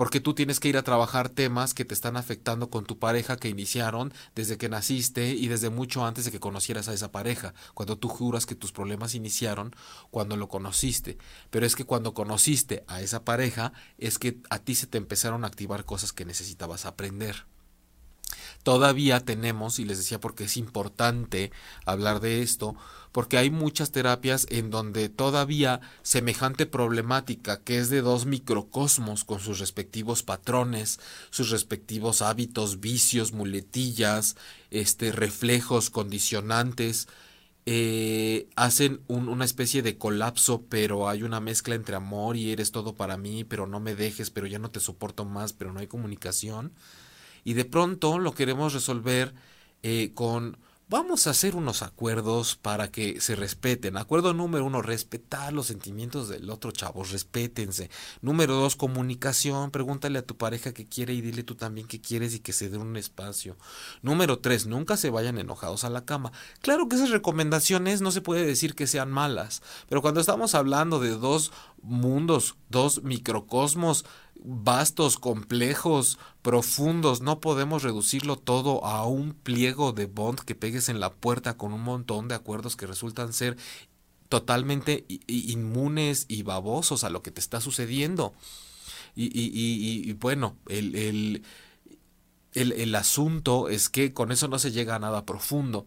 [0.00, 3.36] porque tú tienes que ir a trabajar temas que te están afectando con tu pareja
[3.36, 7.52] que iniciaron desde que naciste y desde mucho antes de que conocieras a esa pareja,
[7.74, 9.76] cuando tú juras que tus problemas iniciaron
[10.10, 11.18] cuando lo conociste,
[11.50, 15.44] pero es que cuando conociste a esa pareja es que a ti se te empezaron
[15.44, 17.44] a activar cosas que necesitabas aprender.
[18.62, 21.50] Todavía tenemos, y les decía porque es importante
[21.86, 22.76] hablar de esto,
[23.10, 29.40] porque hay muchas terapias en donde todavía semejante problemática que es de dos microcosmos con
[29.40, 34.36] sus respectivos patrones, sus respectivos hábitos, vicios, muletillas,
[34.70, 37.08] este, reflejos, condicionantes,
[37.66, 42.94] eh, hacen una especie de colapso, pero hay una mezcla entre amor y eres todo
[42.94, 45.86] para mí, pero no me dejes, pero ya no te soporto más, pero no hay
[45.86, 46.72] comunicación.
[47.44, 49.34] Y de pronto lo queremos resolver
[49.82, 50.58] eh, con
[50.90, 53.96] vamos a hacer unos acuerdos para que se respeten.
[53.96, 57.90] Acuerdo número uno, respetar los sentimientos del otro chavo, respétense.
[58.22, 62.34] Número dos, comunicación, pregúntale a tu pareja qué quiere y dile tú también qué quieres
[62.34, 63.56] y que se dé un espacio.
[64.02, 66.32] Número tres, nunca se vayan enojados a la cama.
[66.60, 70.98] Claro que esas recomendaciones no se puede decir que sean malas, pero cuando estamos hablando
[70.98, 74.04] de dos mundos, dos microcosmos,
[74.42, 77.20] vastos, complejos, profundos.
[77.20, 81.72] No podemos reducirlo todo a un pliego de bond que pegues en la puerta con
[81.72, 83.56] un montón de acuerdos que resultan ser
[84.28, 88.34] totalmente inmunes y babosos a lo que te está sucediendo.
[89.16, 91.42] Y, y bueno, el, el,
[92.54, 95.86] el, el asunto es que con eso no se llega a nada profundo.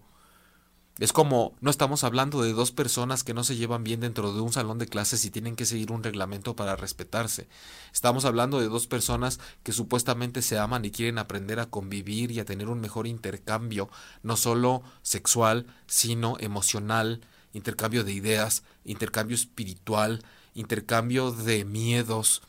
[0.99, 4.41] Es como, no estamos hablando de dos personas que no se llevan bien dentro de
[4.41, 7.47] un salón de clases y tienen que seguir un reglamento para respetarse.
[7.91, 12.39] Estamos hablando de dos personas que supuestamente se aman y quieren aprender a convivir y
[12.39, 13.89] a tener un mejor intercambio,
[14.21, 17.21] no solo sexual, sino emocional,
[17.53, 22.43] intercambio de ideas, intercambio espiritual, intercambio de miedos,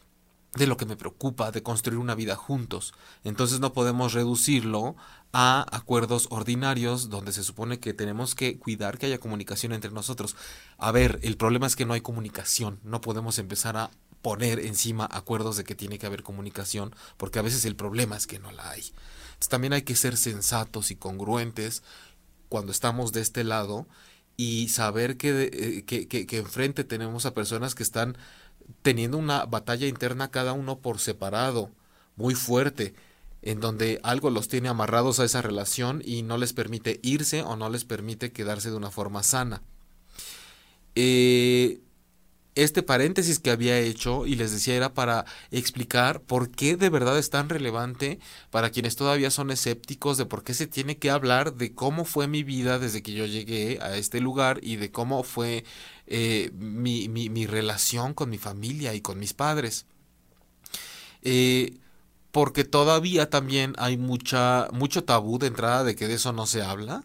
[0.57, 2.95] de lo que me preocupa, de construir una vida juntos.
[3.25, 4.97] Entonces no podemos reducirlo
[5.33, 10.37] a acuerdos ordinarios donde se supone que tenemos que cuidar que haya comunicación entre nosotros.
[10.79, 13.91] A ver, el problema es que no hay comunicación, no podemos empezar a
[14.23, 18.27] poner encima acuerdos de que tiene que haber comunicación, porque a veces el problema es
[18.27, 18.93] que no la hay.
[19.49, 21.83] también hay que ser sensatos y congruentes
[22.49, 23.87] cuando estamos de este lado
[24.37, 28.17] y saber que, eh, que, que, que enfrente tenemos a personas que están
[28.83, 31.71] teniendo una batalla interna cada uno por separado,
[32.17, 32.95] muy fuerte
[33.43, 37.57] en donde algo los tiene amarrados a esa relación y no les permite irse o
[37.57, 39.63] no les permite quedarse de una forma sana.
[40.95, 41.81] Eh,
[42.55, 47.19] este paréntesis que había hecho y les decía era para explicar por qué de verdad
[47.19, 51.55] es tan relevante para quienes todavía son escépticos de por qué se tiene que hablar
[51.55, 55.25] de cómo fue mi vida desde que yo llegué a este lugar y de cómo
[55.25, 55.65] fue
[56.07, 59.87] eh, mi, mi, relación con mi familia y con mis padres.
[61.23, 61.79] Eh,
[62.33, 66.63] porque todavía también hay mucha, mucho tabú de entrada de que de eso no se
[66.63, 67.05] habla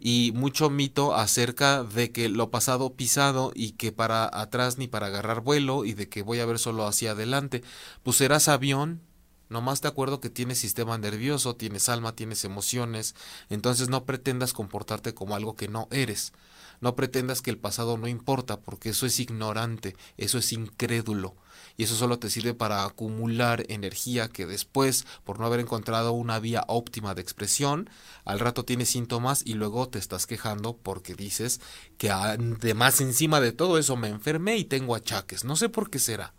[0.00, 5.06] y mucho mito acerca de que lo pasado pisado y que para atrás ni para
[5.06, 7.62] agarrar vuelo y de que voy a ver solo hacia adelante.
[8.02, 9.00] Pues serás avión,
[9.48, 13.14] nomás te acuerdo que tienes sistema nervioso, tienes alma, tienes emociones,
[13.48, 16.32] entonces no pretendas comportarte como algo que no eres.
[16.80, 21.34] No pretendas que el pasado no importa, porque eso es ignorante, eso es incrédulo
[21.76, 26.38] y eso solo te sirve para acumular energía que después, por no haber encontrado una
[26.38, 27.90] vía óptima de expresión,
[28.24, 31.60] al rato tienes síntomas y luego te estás quejando porque dices
[31.98, 35.44] que además encima de todo eso me enfermé y tengo achaques.
[35.44, 36.34] No sé por qué será.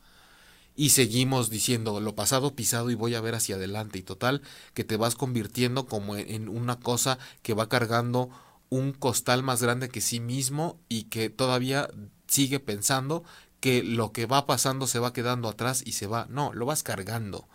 [0.77, 4.43] Y seguimos diciendo lo pasado pisado y voy a ver hacia adelante y total
[4.75, 8.29] que te vas convirtiendo como en una cosa que va cargando
[8.69, 11.89] un costal más grande que sí mismo y que todavía
[12.27, 13.23] sigue pensando
[13.59, 16.27] que lo que va pasando se va quedando atrás y se va.
[16.29, 17.47] No, lo vas cargando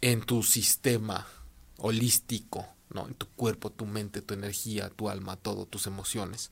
[0.00, 1.26] en tu sistema
[1.76, 3.06] holístico, ¿no?
[3.06, 6.50] En tu cuerpo, tu mente, tu energía, tu alma, todo, tus emociones.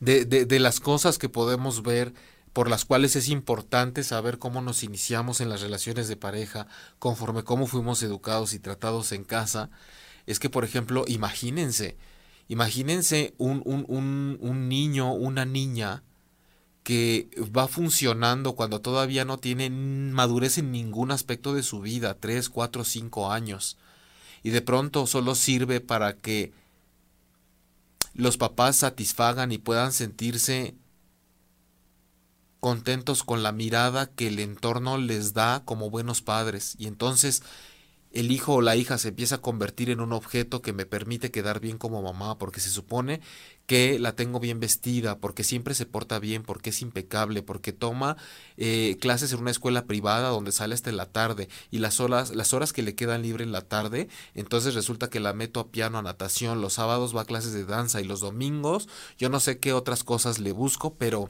[0.00, 2.14] De, de, de las cosas que podemos ver
[2.58, 6.66] por las cuales es importante saber cómo nos iniciamos en las relaciones de pareja,
[6.98, 9.70] conforme cómo fuimos educados y tratados en casa,
[10.26, 11.96] es que, por ejemplo, imagínense,
[12.48, 13.86] imagínense un, un,
[14.40, 16.02] un, niño, una niña,
[16.82, 22.48] que va funcionando cuando todavía no tiene madurez en ningún aspecto de su vida, 3,
[22.48, 23.78] 4, 5 años,
[24.42, 26.52] y de pronto solo sirve para que
[28.14, 30.74] los papás satisfagan y puedan sentirse
[32.60, 36.74] contentos con la mirada que el entorno les da como buenos padres.
[36.78, 37.42] Y entonces
[38.10, 41.30] el hijo o la hija se empieza a convertir en un objeto que me permite
[41.30, 43.20] quedar bien como mamá, porque se supone
[43.66, 48.16] que la tengo bien vestida, porque siempre se porta bien, porque es impecable, porque toma
[48.56, 52.54] eh, clases en una escuela privada donde sale hasta la tarde y las horas, las
[52.54, 55.98] horas que le quedan libre en la tarde, entonces resulta que la meto a piano,
[55.98, 59.58] a natación, los sábados va a clases de danza y los domingos yo no sé
[59.58, 61.28] qué otras cosas le busco, pero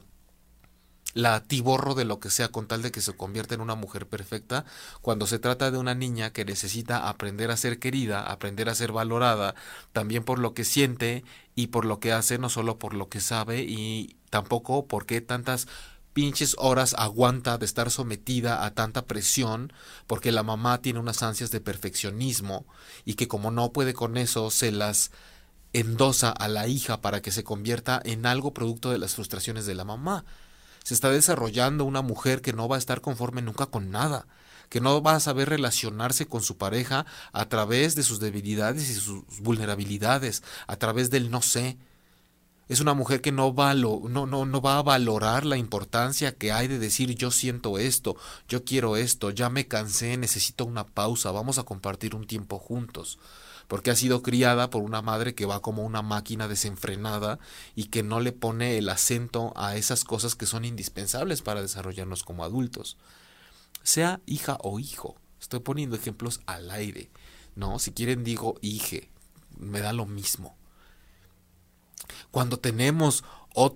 [1.14, 4.07] la atiborro de lo que sea con tal de que se convierta en una mujer
[4.07, 4.64] perfecta,
[5.01, 8.92] cuando se trata de una niña que necesita aprender a ser querida, aprender a ser
[8.92, 9.55] valorada,
[9.92, 13.21] también por lo que siente y por lo que hace, no solo por lo que
[13.21, 15.66] sabe y tampoco por qué tantas
[16.12, 19.73] pinches horas aguanta de estar sometida a tanta presión
[20.07, 22.66] porque la mamá tiene unas ansias de perfeccionismo
[23.05, 25.12] y que como no puede con eso se las
[25.73, 29.75] endosa a la hija para que se convierta en algo producto de las frustraciones de
[29.75, 30.25] la mamá
[30.88, 34.27] se está desarrollando una mujer que no va a estar conforme nunca con nada,
[34.70, 38.94] que no va a saber relacionarse con su pareja a través de sus debilidades y
[38.94, 41.77] sus vulnerabilidades, a través del no sé.
[42.70, 46.53] Es una mujer que no va, no, no, no va a valorar la importancia que
[46.53, 48.16] hay de decir yo siento esto,
[48.48, 53.18] yo quiero esto, ya me cansé, necesito una pausa, vamos a compartir un tiempo juntos
[53.68, 57.38] porque ha sido criada por una madre que va como una máquina desenfrenada
[57.76, 62.24] y que no le pone el acento a esas cosas que son indispensables para desarrollarnos
[62.24, 62.96] como adultos.
[63.83, 67.11] Sea hija o hijo, estoy poniendo ejemplos al aire,
[67.54, 67.78] ¿no?
[67.78, 69.11] Si quieren digo hije,
[69.59, 70.57] me da lo mismo.
[72.31, 73.22] Cuando tenemos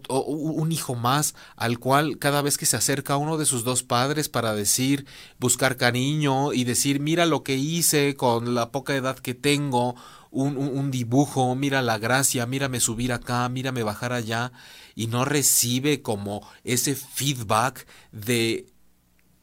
[0.09, 4.29] un hijo más al cual cada vez que se acerca uno de sus dos padres
[4.29, 5.07] para decir,
[5.39, 9.97] buscar cariño y decir, mira lo que hice con la poca edad que tengo,
[10.33, 14.53] un, dibujo, mira la gracia, mírame subir acá, mírame bajar allá,
[14.95, 18.72] y no recibe como ese feedback de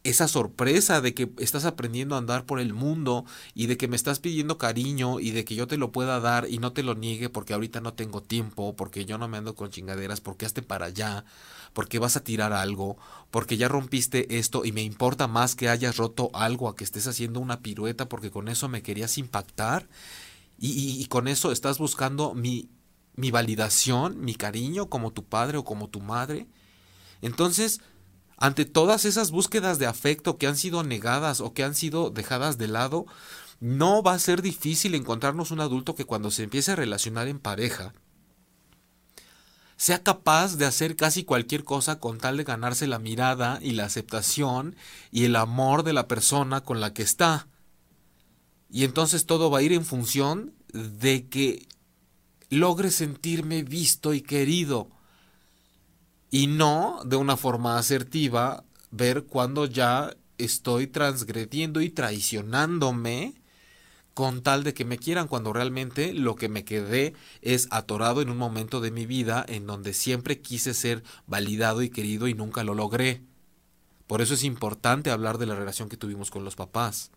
[0.03, 3.97] esa sorpresa de que estás aprendiendo a andar por el mundo y de que me
[3.97, 6.95] estás pidiendo cariño y de que yo te lo pueda dar y no te lo
[6.95, 10.61] niegue porque ahorita no tengo tiempo, porque yo no me ando con chingaderas, porque hazte
[10.61, 11.25] para allá,
[11.73, 12.97] porque vas a tirar algo,
[13.29, 17.07] porque ya rompiste esto y me importa más que hayas roto algo a que estés
[17.07, 19.87] haciendo una pirueta porque con eso me querías impactar
[20.57, 22.69] y, y con eso estás buscando mi,
[23.15, 26.47] mi validación, mi cariño como tu padre o como tu madre.
[27.21, 27.81] Entonces,
[28.39, 32.57] ante todas esas búsquedas de afecto que han sido negadas o que han sido dejadas
[32.57, 33.05] de lado,
[33.59, 37.39] no va a ser difícil encontrarnos un adulto que cuando se empiece a relacionar en
[37.39, 37.93] pareja,
[39.75, 43.85] sea capaz de hacer casi cualquier cosa con tal de ganarse la mirada y la
[43.85, 44.75] aceptación
[45.11, 47.47] y el amor de la persona con la que está.
[48.69, 51.67] Y entonces todo va a ir en función de que
[52.49, 54.89] logre sentirme visto y querido
[56.31, 63.35] y no de una forma asertiva ver cuando ya estoy transgrediendo y traicionándome
[64.13, 68.29] con tal de que me quieran cuando realmente lo que me quedé es atorado en
[68.29, 72.63] un momento de mi vida en donde siempre quise ser validado y querido y nunca
[72.63, 73.21] lo logré.
[74.07, 77.11] Por eso es importante hablar de la relación que tuvimos con los papás.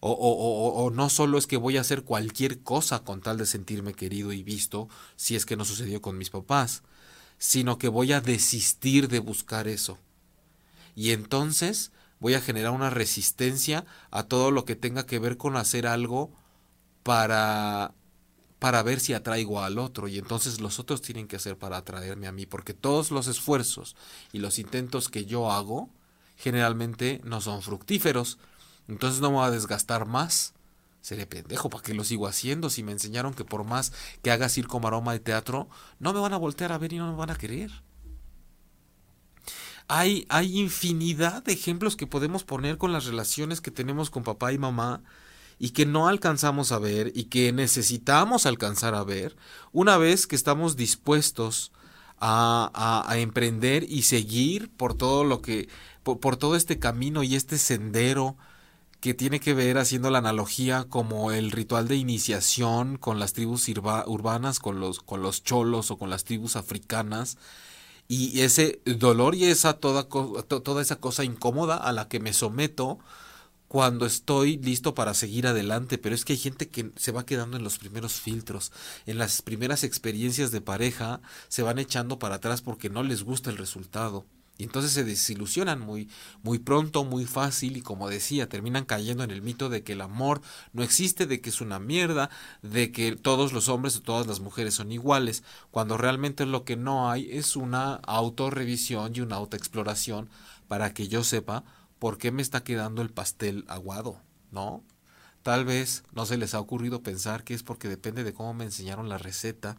[0.00, 3.38] O, o, o, o, no solo es que voy a hacer cualquier cosa con tal
[3.38, 6.82] de sentirme querido y visto si es que no sucedió con mis papás,
[7.38, 9.98] sino que voy a desistir de buscar eso.
[10.94, 15.56] Y entonces voy a generar una resistencia a todo lo que tenga que ver con
[15.56, 16.32] hacer algo
[17.02, 17.94] para
[18.64, 20.08] para ver si atraigo al otro.
[20.08, 23.94] Y entonces los otros tienen que hacer para atraerme a mí porque todos los esfuerzos
[24.32, 25.90] y los intentos que yo hago
[26.36, 28.38] generalmente no son fructíferos.
[28.88, 30.53] Entonces no me voy a desgastar más
[31.04, 32.70] Seré pendejo, ¿para qué lo sigo haciendo?
[32.70, 36.32] Si me enseñaron que por más que haga circo, maroma de teatro, no me van
[36.32, 37.70] a voltear a ver y no me van a querer.
[39.86, 44.54] Hay, hay infinidad de ejemplos que podemos poner con las relaciones que tenemos con papá
[44.54, 45.02] y mamá
[45.58, 49.36] y que no alcanzamos a ver y que necesitamos alcanzar a ver
[49.72, 51.70] una vez que estamos dispuestos
[52.18, 55.68] a, a, emprender y seguir por todo lo que,
[56.02, 58.38] por todo este camino y este sendero
[59.04, 63.68] que tiene que ver haciendo la analogía como el ritual de iniciación con las tribus
[63.68, 67.36] urbanas, con los, con los cholos o con las tribus africanas.
[68.08, 72.98] Y ese dolor y esa toda, toda esa cosa incómoda a la que me someto
[73.68, 77.58] cuando estoy listo para seguir adelante, pero es que hay gente que se va quedando
[77.58, 78.72] en los primeros filtros,
[79.04, 83.50] en las primeras experiencias de pareja, se van echando para atrás porque no les gusta
[83.50, 84.24] el resultado
[84.56, 86.08] Y entonces se desilusionan muy,
[86.42, 90.00] muy pronto, muy fácil y como decía, terminan cayendo en el mito de que el
[90.00, 90.42] amor
[90.72, 92.30] no existe, de que es una mierda,
[92.62, 95.42] de que todos los hombres o todas las mujeres son iguales,
[95.72, 100.30] cuando realmente lo que no hay es una autorrevisión y una autoexploración
[100.68, 101.64] para que yo sepa
[101.98, 104.20] por qué me está quedando el pastel aguado,
[104.52, 104.84] ¿no?
[105.42, 108.64] Tal vez no se les ha ocurrido pensar que es porque depende de cómo me
[108.64, 109.76] enseñaron la receta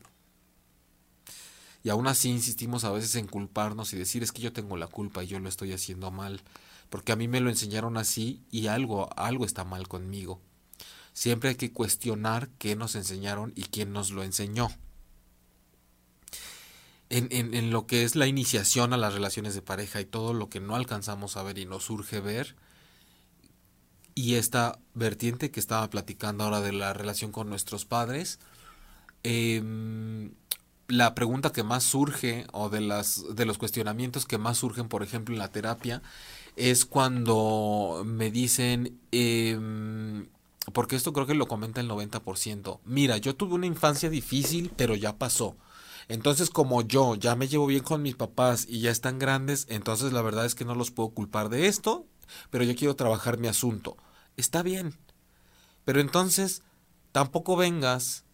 [1.85, 4.87] y aún así insistimos a veces en culparnos y decir es que yo tengo la
[4.87, 6.41] culpa y yo lo estoy haciendo mal,
[6.89, 10.41] porque a mí me lo enseñaron así y algo, algo está mal conmigo.
[11.13, 14.69] Siempre hay que cuestionar qué nos enseñaron y quién nos lo enseñó.
[17.09, 20.33] En, en, en, lo que es la iniciación a las relaciones de pareja y todo
[20.33, 22.55] lo que no alcanzamos a ver y nos surge ver,
[24.15, 28.39] y esta vertiente que estaba platicando ahora de la relación con nuestros padres,
[29.21, 29.61] eh,
[30.87, 35.01] la pregunta que más surge o de las de los cuestionamientos que más surgen por
[35.01, 36.03] ejemplo en la terapia
[36.55, 39.57] es cuando me dicen eh,
[40.73, 42.79] porque esto creo que lo comenta el 90%.
[42.85, 45.55] Mira, yo tuve una infancia difícil, pero ya pasó.
[46.07, 50.13] Entonces, como yo ya me llevo bien con mis papás y ya están grandes, entonces
[50.13, 52.05] la verdad es que no los puedo culpar de esto,
[52.49, 53.97] pero yo quiero trabajar mi asunto.
[54.37, 54.97] Está bien.
[55.83, 56.63] Pero entonces,
[57.11, 58.24] tampoco vengas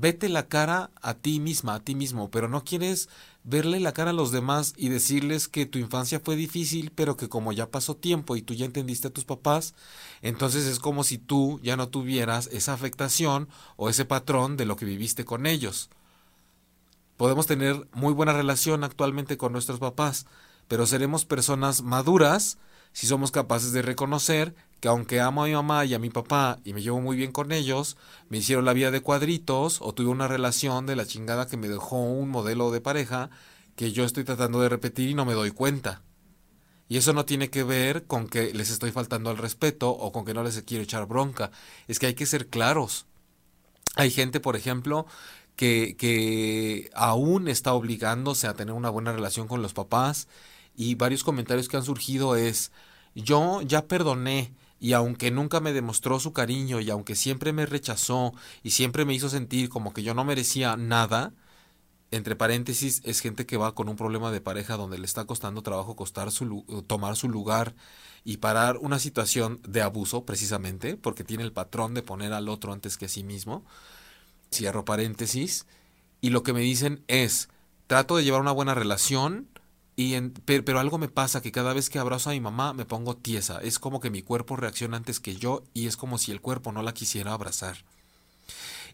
[0.00, 3.08] vete la cara a ti misma, a ti mismo, pero no quieres
[3.42, 7.28] verle la cara a los demás y decirles que tu infancia fue difícil, pero que
[7.28, 9.74] como ya pasó tiempo y tú ya entendiste a tus papás,
[10.22, 14.76] entonces es como si tú ya no tuvieras esa afectación o ese patrón de lo
[14.76, 15.90] que viviste con ellos.
[17.16, 20.26] Podemos tener muy buena relación actualmente con nuestros papás,
[20.68, 22.58] pero seremos personas maduras
[22.92, 26.58] si somos capaces de reconocer que aunque amo a mi mamá y a mi papá
[26.64, 27.96] y me llevo muy bien con ellos,
[28.28, 31.68] me hicieron la vida de cuadritos o tuve una relación de la chingada que me
[31.68, 33.30] dejó un modelo de pareja
[33.76, 36.02] que yo estoy tratando de repetir y no me doy cuenta.
[36.88, 40.24] Y eso no tiene que ver con que les estoy faltando al respeto o con
[40.24, 41.50] que no les quiero echar bronca.
[41.86, 43.06] Es que hay que ser claros.
[43.96, 45.06] Hay gente, por ejemplo,
[45.54, 50.28] que, que aún está obligándose a tener una buena relación con los papás
[50.76, 52.72] y varios comentarios que han surgido es,
[53.14, 58.32] yo ya perdoné, y aunque nunca me demostró su cariño y aunque siempre me rechazó
[58.62, 61.32] y siempre me hizo sentir como que yo no merecía nada,
[62.10, 65.62] entre paréntesis, es gente que va con un problema de pareja donde le está costando
[65.62, 67.74] trabajo costar su, tomar su lugar
[68.24, 72.72] y parar una situación de abuso, precisamente, porque tiene el patrón de poner al otro
[72.72, 73.64] antes que a sí mismo.
[74.52, 75.66] Cierro paréntesis.
[76.20, 77.48] Y lo que me dicen es,
[77.86, 79.48] trato de llevar una buena relación,
[79.98, 83.16] y pero, algo me pasa que cada vez que abrazo a mi mamá me pongo
[83.16, 83.58] tiesa.
[83.58, 86.70] Es como que mi cuerpo reacciona antes que yo y es como si el cuerpo
[86.70, 87.78] no la quisiera abrazar.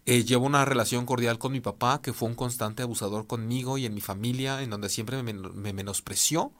[0.06, 3.84] Eh, llevo una relación cordial con mi papá, que fue un constante abusador conmigo y
[3.84, 5.34] en mi familia, en donde siempre me,
[5.74, 6.52] menospreció.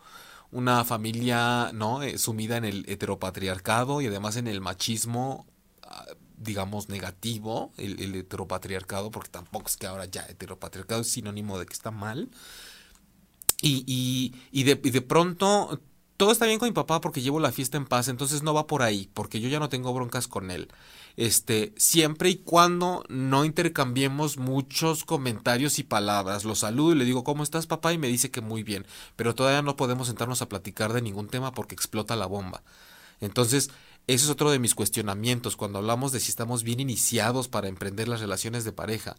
[0.53, 5.47] Una familia no eh, sumida en el heteropatriarcado y además en el machismo,
[5.85, 6.05] ah,
[6.37, 11.65] digamos, negativo, el, el heteropatriarcado, porque tampoco es que ahora ya heteropatriarcado es sinónimo de
[11.65, 12.29] que está mal
[13.65, 15.81] y, y, y, de, y de pronto
[16.17, 18.67] todo está bien con mi papá porque llevo la fiesta en paz, entonces no va
[18.67, 20.69] por ahí, porque yo ya no tengo broncas con él.
[21.17, 26.45] Este, siempre y cuando no intercambiemos muchos comentarios y palabras.
[26.45, 27.93] Lo saludo y le digo, ¿cómo estás, papá?
[27.93, 28.87] Y me dice que muy bien,
[29.17, 32.63] pero todavía no podemos sentarnos a platicar de ningún tema porque explota la bomba.
[33.21, 33.71] Entonces,
[34.07, 38.09] ese es otro de mis cuestionamientos cuando hablamos de si estamos bien iniciados para emprender
[38.09, 39.17] las relaciones de pareja.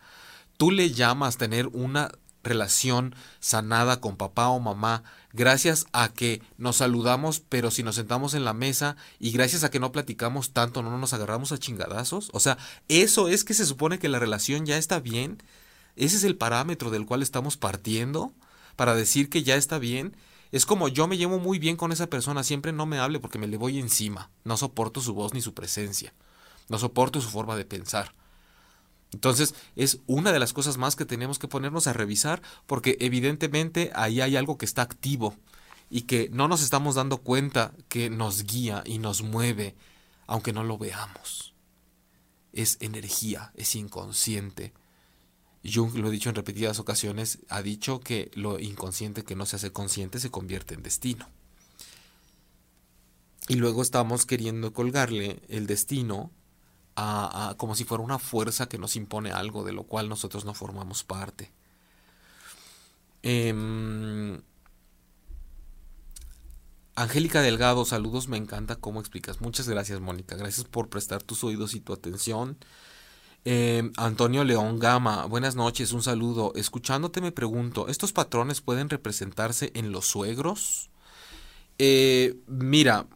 [0.57, 2.11] Tú le llamas tener una
[2.45, 8.33] relación sanada con papá o mamá, gracias a que nos saludamos, pero si nos sentamos
[8.33, 12.29] en la mesa y gracias a que no platicamos tanto, no nos agarramos a chingadazos.
[12.31, 15.43] O sea, eso es que se supone que la relación ya está bien.
[15.97, 18.33] Ese es el parámetro del cual estamos partiendo
[18.75, 20.15] para decir que ya está bien.
[20.51, 23.39] Es como yo me llevo muy bien con esa persona, siempre no me hable porque
[23.39, 24.29] me le voy encima.
[24.43, 26.13] No soporto su voz ni su presencia.
[26.69, 28.13] No soporto su forma de pensar.
[29.15, 33.89] Entonces es una de las cosas más que tenemos que ponernos a revisar porque evidentemente
[33.95, 35.33] ahí hay algo que está activo
[35.89, 39.73] y que no nos estamos dando cuenta que nos guía y nos mueve
[40.27, 41.53] aunque no lo veamos.
[42.51, 44.73] Es energía, es inconsciente.
[45.63, 49.55] Jung, lo he dicho en repetidas ocasiones, ha dicho que lo inconsciente que no se
[49.55, 51.29] hace consciente se convierte en destino.
[53.47, 56.31] Y luego estamos queriendo colgarle el destino
[57.57, 61.03] como si fuera una fuerza que nos impone algo de lo cual nosotros no formamos
[61.03, 61.51] parte.
[63.21, 64.41] Em,
[66.95, 69.41] Angélica Delgado, saludos, me encanta cómo explicas.
[69.41, 70.35] Muchas gracias, Mónica.
[70.35, 72.57] Gracias por prestar tus oídos y tu atención.
[73.43, 76.53] Eh, Antonio León Gama, buenas noches, un saludo.
[76.55, 80.89] Escuchándote me pregunto, ¿estos patrones pueden representarse en los suegros?
[81.77, 83.07] Eh, mira,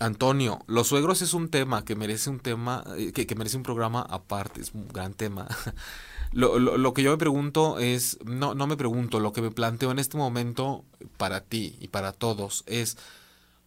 [0.00, 4.02] Antonio, los suegros es un tema que merece un tema, eh, que, merece un programa
[4.02, 5.48] aparte, es un gran tema.
[6.32, 9.90] lo, lo, que yo me pregunto es, no, no me pregunto, lo que me planteo
[9.90, 10.84] en este momento
[11.16, 12.96] para ti y para todos es,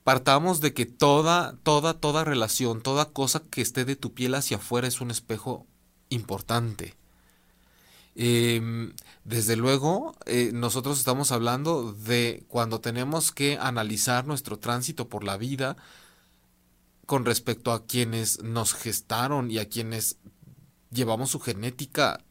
[0.06, 4.58] partamos de que toda, toda, toda relación, toda cosa que esté de tu piel hacia
[4.58, 5.68] afuera es un espejo
[6.10, 6.96] importante.
[8.16, 15.24] Em, desde luego, eh, nosotros estamos hablando de cuando tenemos que analizar nuestro tránsito por
[15.24, 15.78] la vida
[17.12, 20.16] con respecto a quienes nos gestaron y a quienes
[20.92, 22.24] llevamos su genética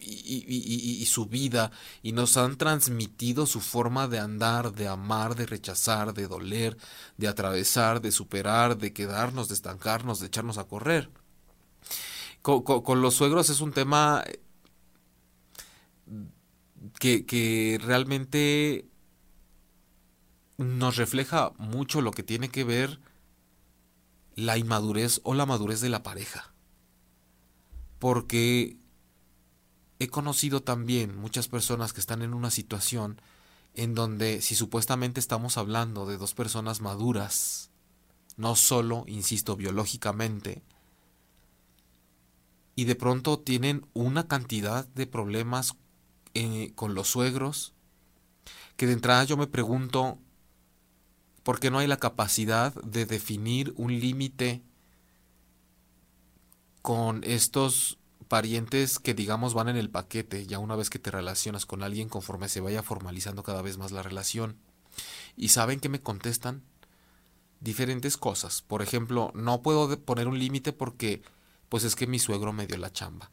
[0.00, 1.70] y, su vida
[2.02, 6.76] y nos han transmitido su forma de andar, de amar, de rechazar, de doler,
[7.16, 11.12] de atravesar, de superar, de quedarnos, de estancarnos, de echarnos a correr.
[12.42, 14.24] Con, los suegros es un tema
[16.98, 18.88] que, que realmente
[20.56, 22.98] nos refleja mucho lo que tiene que ver
[24.36, 26.52] la inmadurez o la madurez de la pareja.
[27.98, 28.76] Porque
[29.98, 33.20] he conocido también muchas personas que están en una situación
[33.74, 37.70] en donde si supuestamente estamos hablando de dos personas maduras,
[38.36, 40.62] no solo, insisto, biológicamente,
[42.76, 45.76] y de pronto tienen una cantidad de problemas
[46.34, 47.74] eh, con los suegros
[48.76, 50.18] que de entrada yo me pregunto
[51.44, 54.62] por qué no hay la capacidad de definir un límite
[56.82, 61.66] con estos parientes que digamos van en el paquete ya una vez que te relacionas
[61.66, 64.56] con alguien conforme se vaya formalizando cada vez más la relación.
[65.36, 66.62] ¿Y saben qué me contestan?
[67.60, 68.62] Diferentes cosas.
[68.62, 71.22] Por ejemplo, no puedo poner un límite porque
[71.68, 73.30] pues es que mi suegro me dio la chamba.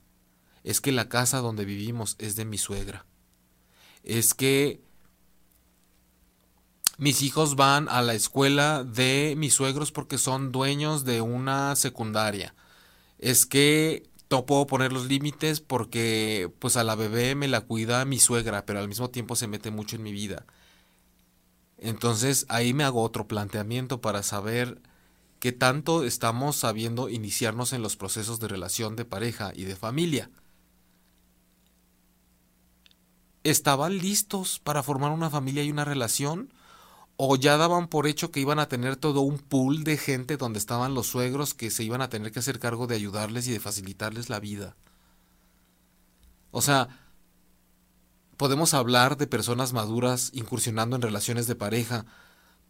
[0.64, 3.06] Es que la casa donde vivimos es de mi suegra.
[4.04, 4.84] Es que
[7.02, 12.54] mis hijos van a la escuela de mis suegros porque son dueños de una secundaria.
[13.18, 18.06] Es que no puedo poner los límites porque pues a la bebé me la cuida
[18.06, 20.46] mi suegra, pero al mismo tiempo se mete mucho en mi vida.
[21.80, 24.80] Entonces ahí me hago otro planteamiento para saber
[25.40, 30.30] qué tanto estamos sabiendo iniciarnos en los procesos de relación de pareja y de familia.
[33.44, 36.54] ¿Estaban listos para formar una familia y una relación?
[37.24, 40.58] ¿O ya daban por hecho que iban a tener todo un pool de gente donde
[40.58, 43.60] estaban los suegros que se iban a tener que hacer cargo de ayudarles y de
[43.60, 44.76] facilitarles la vida?
[46.50, 46.90] O sea,
[48.38, 52.08] podemos hablar de personas maduras incursionando en relaciones de pareja,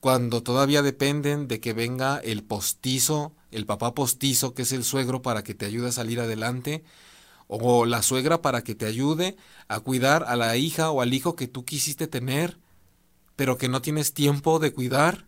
[0.02, 5.22] cuando todavía dependen de que venga el postizo, el papá postizo, que es el suegro
[5.22, 6.84] para que te ayude a salir adelante,
[7.48, 9.38] o la suegra para que te ayude
[9.70, 12.58] a cuidar a la hija o al hijo que tú quisiste tener,
[13.42, 15.26] pero que no tienes tiempo de cuidar.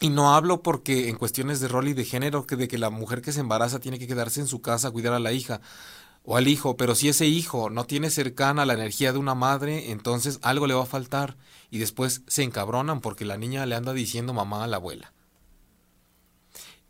[0.00, 2.90] Y no hablo porque en cuestiones de rol y de género, que de que la
[2.90, 5.62] mujer que se embaraza tiene que quedarse en su casa a cuidar a la hija
[6.24, 9.92] o al hijo, pero si ese hijo no tiene cercana la energía de una madre,
[9.92, 11.38] entonces algo le va a faltar
[11.70, 15.14] y después se encabronan porque la niña le anda diciendo mamá a la abuela.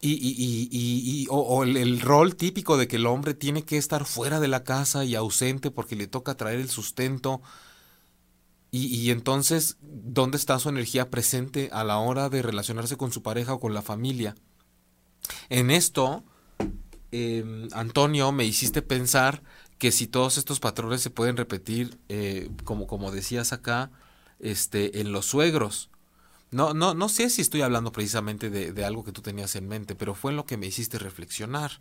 [0.01, 4.05] Y, y, y, y o, el, rol típico de que el hombre tiene que estar
[4.07, 7.43] fuera de la casa y ausente porque le toca traer el sustento.
[8.73, 13.55] Y, entonces, ¿dónde está su energía presente a la hora de relacionarse con su pareja
[13.55, 14.37] o con la familia?
[15.49, 16.25] En esto,
[17.13, 19.43] Em, Antonio, me hiciste pensar
[19.79, 23.91] que si todos estos patrones se pueden repetir, eh, como, como decías acá,
[24.39, 25.91] este, en los suegros.
[26.51, 29.95] No, no, no sé si estoy hablando precisamente de, algo que tú tenías en mente,
[29.95, 31.81] pero fue en lo que me hiciste reflexionar.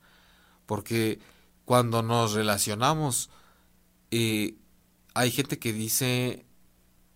[0.66, 1.20] Porque
[1.66, 3.30] cuando nos relacionamos,
[4.12, 4.56] eh,
[5.14, 6.46] hay gente que dice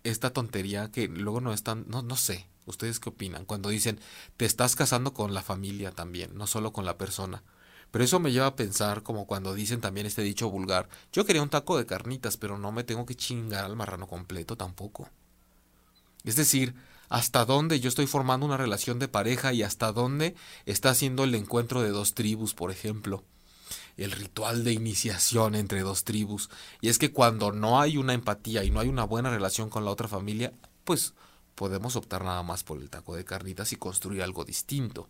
[0.04, 3.44] esta tontería que luego no es tan, no, no sé, ¿ustedes qué opinan?
[3.44, 3.98] Cuando dicen,
[4.36, 7.42] te estás casando con la familia también, no solo con la persona.
[7.90, 11.42] Pero eso me lleva a pensar como cuando dicen también este dicho vulgar, yo quería
[11.42, 15.08] un taco de carnitas, pero no me tengo que chingar al marrano completo tampoco.
[16.24, 16.74] Es decir,
[17.08, 20.34] hasta dónde yo estoy formando una relación de pareja y hasta dónde
[20.66, 23.22] está haciendo el encuentro de dos tribus, por ejemplo.
[23.96, 26.50] El ritual de iniciación entre dos tribus.
[26.80, 29.84] Y es que cuando no hay una empatía y no hay una buena relación con
[29.84, 30.52] la otra familia,
[30.84, 31.14] pues
[31.54, 35.08] podemos optar nada más por el taco de carnitas y construir algo distinto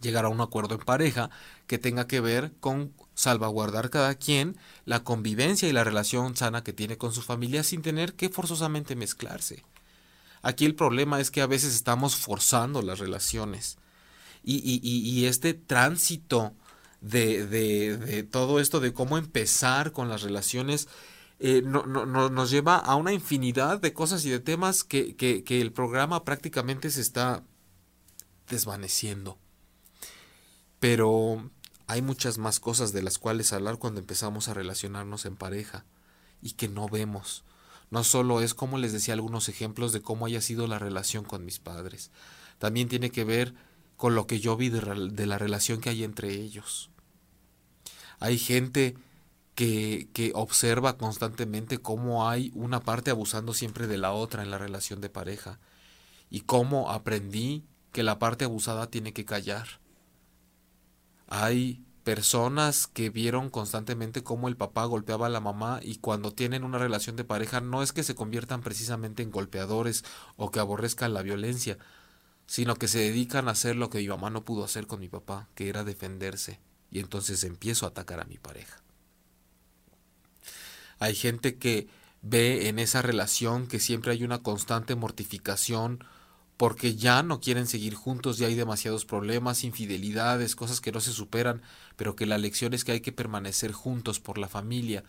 [0.00, 1.30] llegar a un acuerdo en pareja
[1.66, 6.72] que tenga que ver con salvaguardar cada quien la convivencia y la relación sana que
[6.72, 9.64] tiene con su familia sin tener que forzosamente mezclarse.
[10.42, 13.78] Aquí el problema es que a veces estamos forzando las relaciones
[14.42, 16.52] y, y, y este tránsito
[17.02, 20.88] de, de, todo esto, de cómo empezar con las relaciones,
[21.38, 25.44] eh, no, no, nos lleva a una infinidad de cosas y de temas que, que,
[25.44, 27.44] que el programa prácticamente se está
[28.48, 29.38] desvaneciendo.
[30.78, 31.50] Pero
[31.86, 35.84] hay muchas más cosas de las cuales hablar cuando empezamos a relacionarnos en pareja
[36.40, 37.44] y que no vemos.
[37.90, 41.44] No solo es como les decía algunos ejemplos de cómo haya sido la relación con
[41.44, 42.10] mis padres,
[42.58, 43.54] también tiene que ver
[43.96, 46.91] con lo que yo vi de, la relación que hay entre ellos.
[48.22, 48.96] Hay gente
[49.56, 54.58] que, que observa constantemente cómo hay una parte abusando siempre de la otra en la
[54.58, 55.58] relación de pareja
[56.30, 59.80] y cómo aprendí que la parte abusada tiene que callar.
[61.26, 66.62] Hay personas que vieron constantemente cómo el papá golpeaba a la mamá y cuando tienen
[66.62, 70.04] una relación de pareja no es que se conviertan precisamente en golpeadores
[70.36, 71.76] o que aborrezcan la violencia,
[72.46, 75.08] sino que se dedican a hacer lo que mi mamá no pudo hacer con mi
[75.08, 76.60] papá, que era defenderse,
[76.92, 78.80] y entonces empiezo a atacar a mi pareja.
[80.98, 81.88] Hay gente que
[82.20, 86.04] ve en esa relación que siempre hay una constante mortificación
[86.56, 91.12] porque ya no quieren seguir juntos, ya hay demasiados problemas, infidelidades, cosas que no se
[91.12, 91.62] superan,
[91.96, 95.02] pero que la lección es que hay que permanecer juntos por la familia.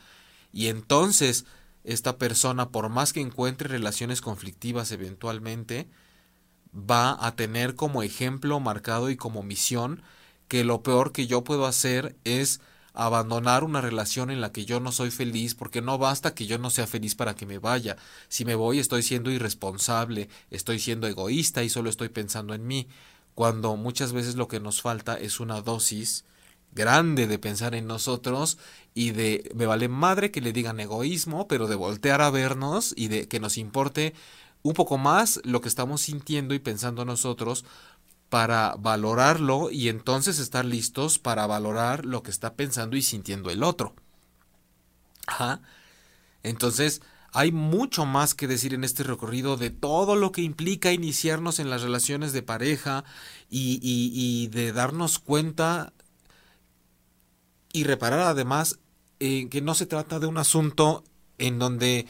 [0.51, 1.45] Y entonces
[1.83, 5.89] esta persona, por más que encuentre relaciones conflictivas eventualmente,
[6.73, 10.01] va a tener como ejemplo marcado y como misión
[10.47, 12.61] que lo peor que yo puedo hacer es
[12.93, 16.57] abandonar una relación en la que yo no soy feliz, porque no basta que yo
[16.59, 17.97] no sea feliz para que me vaya.
[18.29, 22.87] Si me voy estoy siendo irresponsable, estoy siendo egoísta y solo estoy pensando en mí,
[23.35, 26.23] cuando muchas veces lo que nos falta es una dosis
[26.75, 28.57] grande de pensar en nosotros
[28.93, 33.07] y de me vale madre que le digan egoísmo, pero de voltear a vernos y
[33.07, 34.13] de que nos importe
[34.63, 37.65] un poco más lo que estamos sintiendo y pensando nosotros
[38.33, 43.61] para valorarlo y entonces estar listos para valorar lo que está pensando y sintiendo el
[43.61, 43.93] otro.
[45.27, 45.61] Ajá.
[46.41, 51.59] Entonces, hay mucho más que decir en este recorrido de todo lo que implica iniciarnos
[51.59, 53.03] en las relaciones de pareja
[53.51, 55.93] y, de darnos cuenta
[57.71, 58.79] y reparar además
[59.19, 61.03] en que no se trata de un asunto
[61.37, 62.07] en donde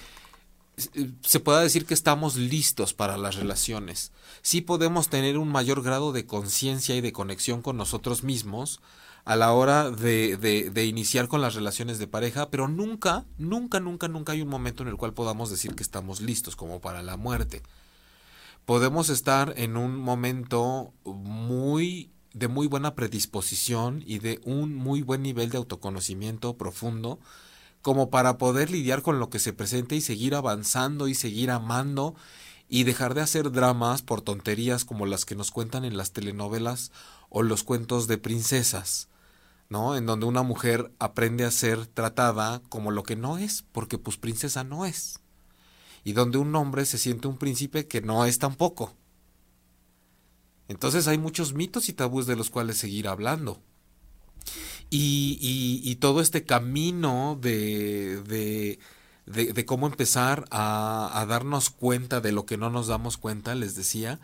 [1.21, 4.13] se pueda decir que estamos listos para las relaciones.
[4.43, 8.81] Sí podemos tener un mayor grado de conciencia y de conexión con nosotros mismos
[9.23, 14.09] a la hora de, de, iniciar con las relaciones de pareja, pero nunca, nunca, nunca,
[14.09, 17.15] nunca hay un momento en el cual podamos decir que estamos listos como para la
[17.15, 17.63] muerte.
[18.65, 25.21] Podemos estar en un momento muy de muy buena predisposición y de un muy buen
[25.21, 27.19] nivel de autoconocimiento profundo
[27.81, 32.15] como para poder lidiar con lo que se presente y seguir avanzando y seguir amando
[32.73, 36.91] y dejar de hacer dramas por tonterías como las que nos cuentan en las telenovelas
[37.29, 39.09] o los cuentos de princesas,
[39.69, 39.95] ¿no?
[39.95, 44.17] En donde una mujer aprende a ser tratada como lo que no es, porque pues
[44.17, 45.19] princesa no es.
[46.03, 48.95] Y donde un hombre se siente un príncipe que no es tampoco.
[50.67, 53.61] Entonces hay muchos mitos y tabús de los cuales seguir hablando.
[54.89, 58.79] Y, todo este camino de, de,
[59.65, 64.19] cómo empezar a, darnos cuenta de lo que no nos damos cuenta, les decía,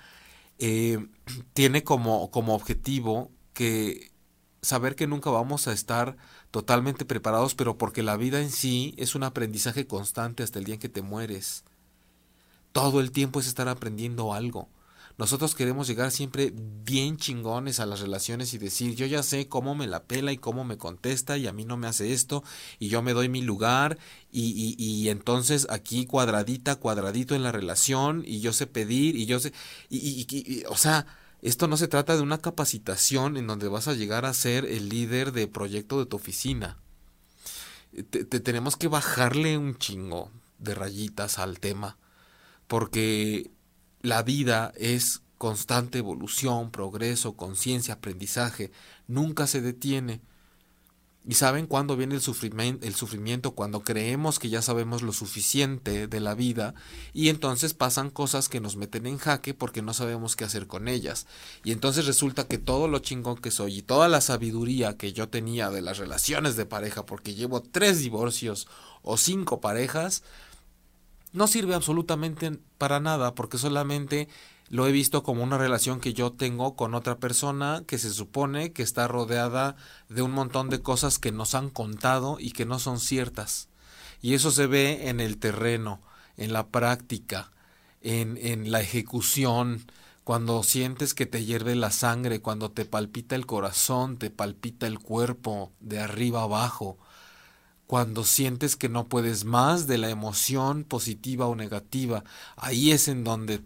[0.57, 1.07] eh,
[1.53, 4.11] tiene como, como objetivo que
[4.61, 6.17] saber que nunca vamos a estar
[6.51, 10.75] totalmente preparados, pero porque la vida en sí es un aprendizaje constante hasta el día
[10.75, 11.63] en que te mueres.
[12.71, 14.69] Todo el tiempo es estar aprendiendo algo.
[15.19, 19.75] Nosotros queremos llegar siempre bien chingones a las relaciones y decir, yo ya sé cómo
[19.75, 22.41] me la pela y cómo me contesta y a mí no me hace esto
[22.79, 23.97] y yo me doy mi lugar
[24.31, 29.41] y, y, entonces aquí cuadradita, cuadradito en la relación y yo sé pedir y yo
[29.41, 29.51] sé,
[29.89, 31.05] y, o sea,
[31.41, 34.87] esto no se trata de una capacitación en donde vas a llegar a ser el
[34.87, 36.77] líder de proyecto de tu oficina.
[38.09, 41.97] te tenemos que bajarle un chingo de rayitas al tema
[42.67, 43.51] porque
[44.01, 48.71] la vida es constante evolución, progreso, conciencia, aprendizaje,
[49.07, 50.21] nunca se detiene.
[51.27, 53.51] ¿Y saben cuándo viene el sufrimiento, el sufrimiento?
[53.51, 56.73] Cuando creemos que ya sabemos lo suficiente de la vida
[57.13, 60.87] y entonces pasan cosas que nos meten en jaque porque no sabemos qué hacer con
[60.87, 61.27] ellas.
[61.63, 65.29] Y entonces resulta que todo lo chingón que soy y toda la sabiduría que yo
[65.29, 68.67] tenía de las relaciones de pareja, porque llevo tres divorcios
[69.03, 70.23] o cinco parejas,
[71.31, 74.27] no sirve absolutamente para nada porque solamente
[74.69, 78.71] lo he visto como una relación que yo tengo con otra persona que se supone
[78.71, 79.75] que está rodeada
[80.09, 83.69] de un montón de cosas que nos han contado y que no son ciertas.
[84.21, 86.01] Y eso se ve en el terreno,
[86.37, 87.51] en la práctica,
[88.01, 89.85] en, en la ejecución,
[90.23, 94.99] cuando sientes que te hierve la sangre, cuando te palpita el corazón, te palpita el
[94.99, 96.99] cuerpo de arriba abajo,
[97.89, 102.23] cuando sientes que no puedes más de la emoción positiva o negativa,
[102.55, 103.61] ahí es en donde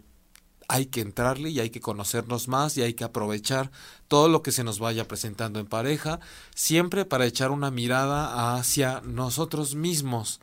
[0.66, 3.70] hay que entrarle y hay que conocernos más y hay que aprovechar
[4.08, 6.20] todo lo que se nos vaya presentando en pareja,
[6.54, 10.40] siempre para echar una mirada hacia nosotros mismos.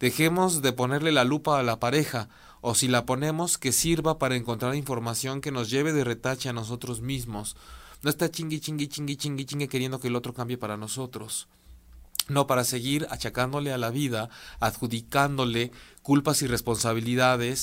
[0.00, 2.28] Dejemos de ponerle la lupa a la pareja,
[2.60, 6.52] o si la ponemos, que sirva para encontrar información que nos lleve de retache a
[6.52, 7.54] nosotros mismos.
[8.02, 11.46] No está chingui, chingui, chingui, chingui, chingui queriendo que el otro cambie para nosotros
[12.30, 15.72] no para seguir achacándole a la vida, adjudicándole
[16.02, 17.58] culpas y responsabilidades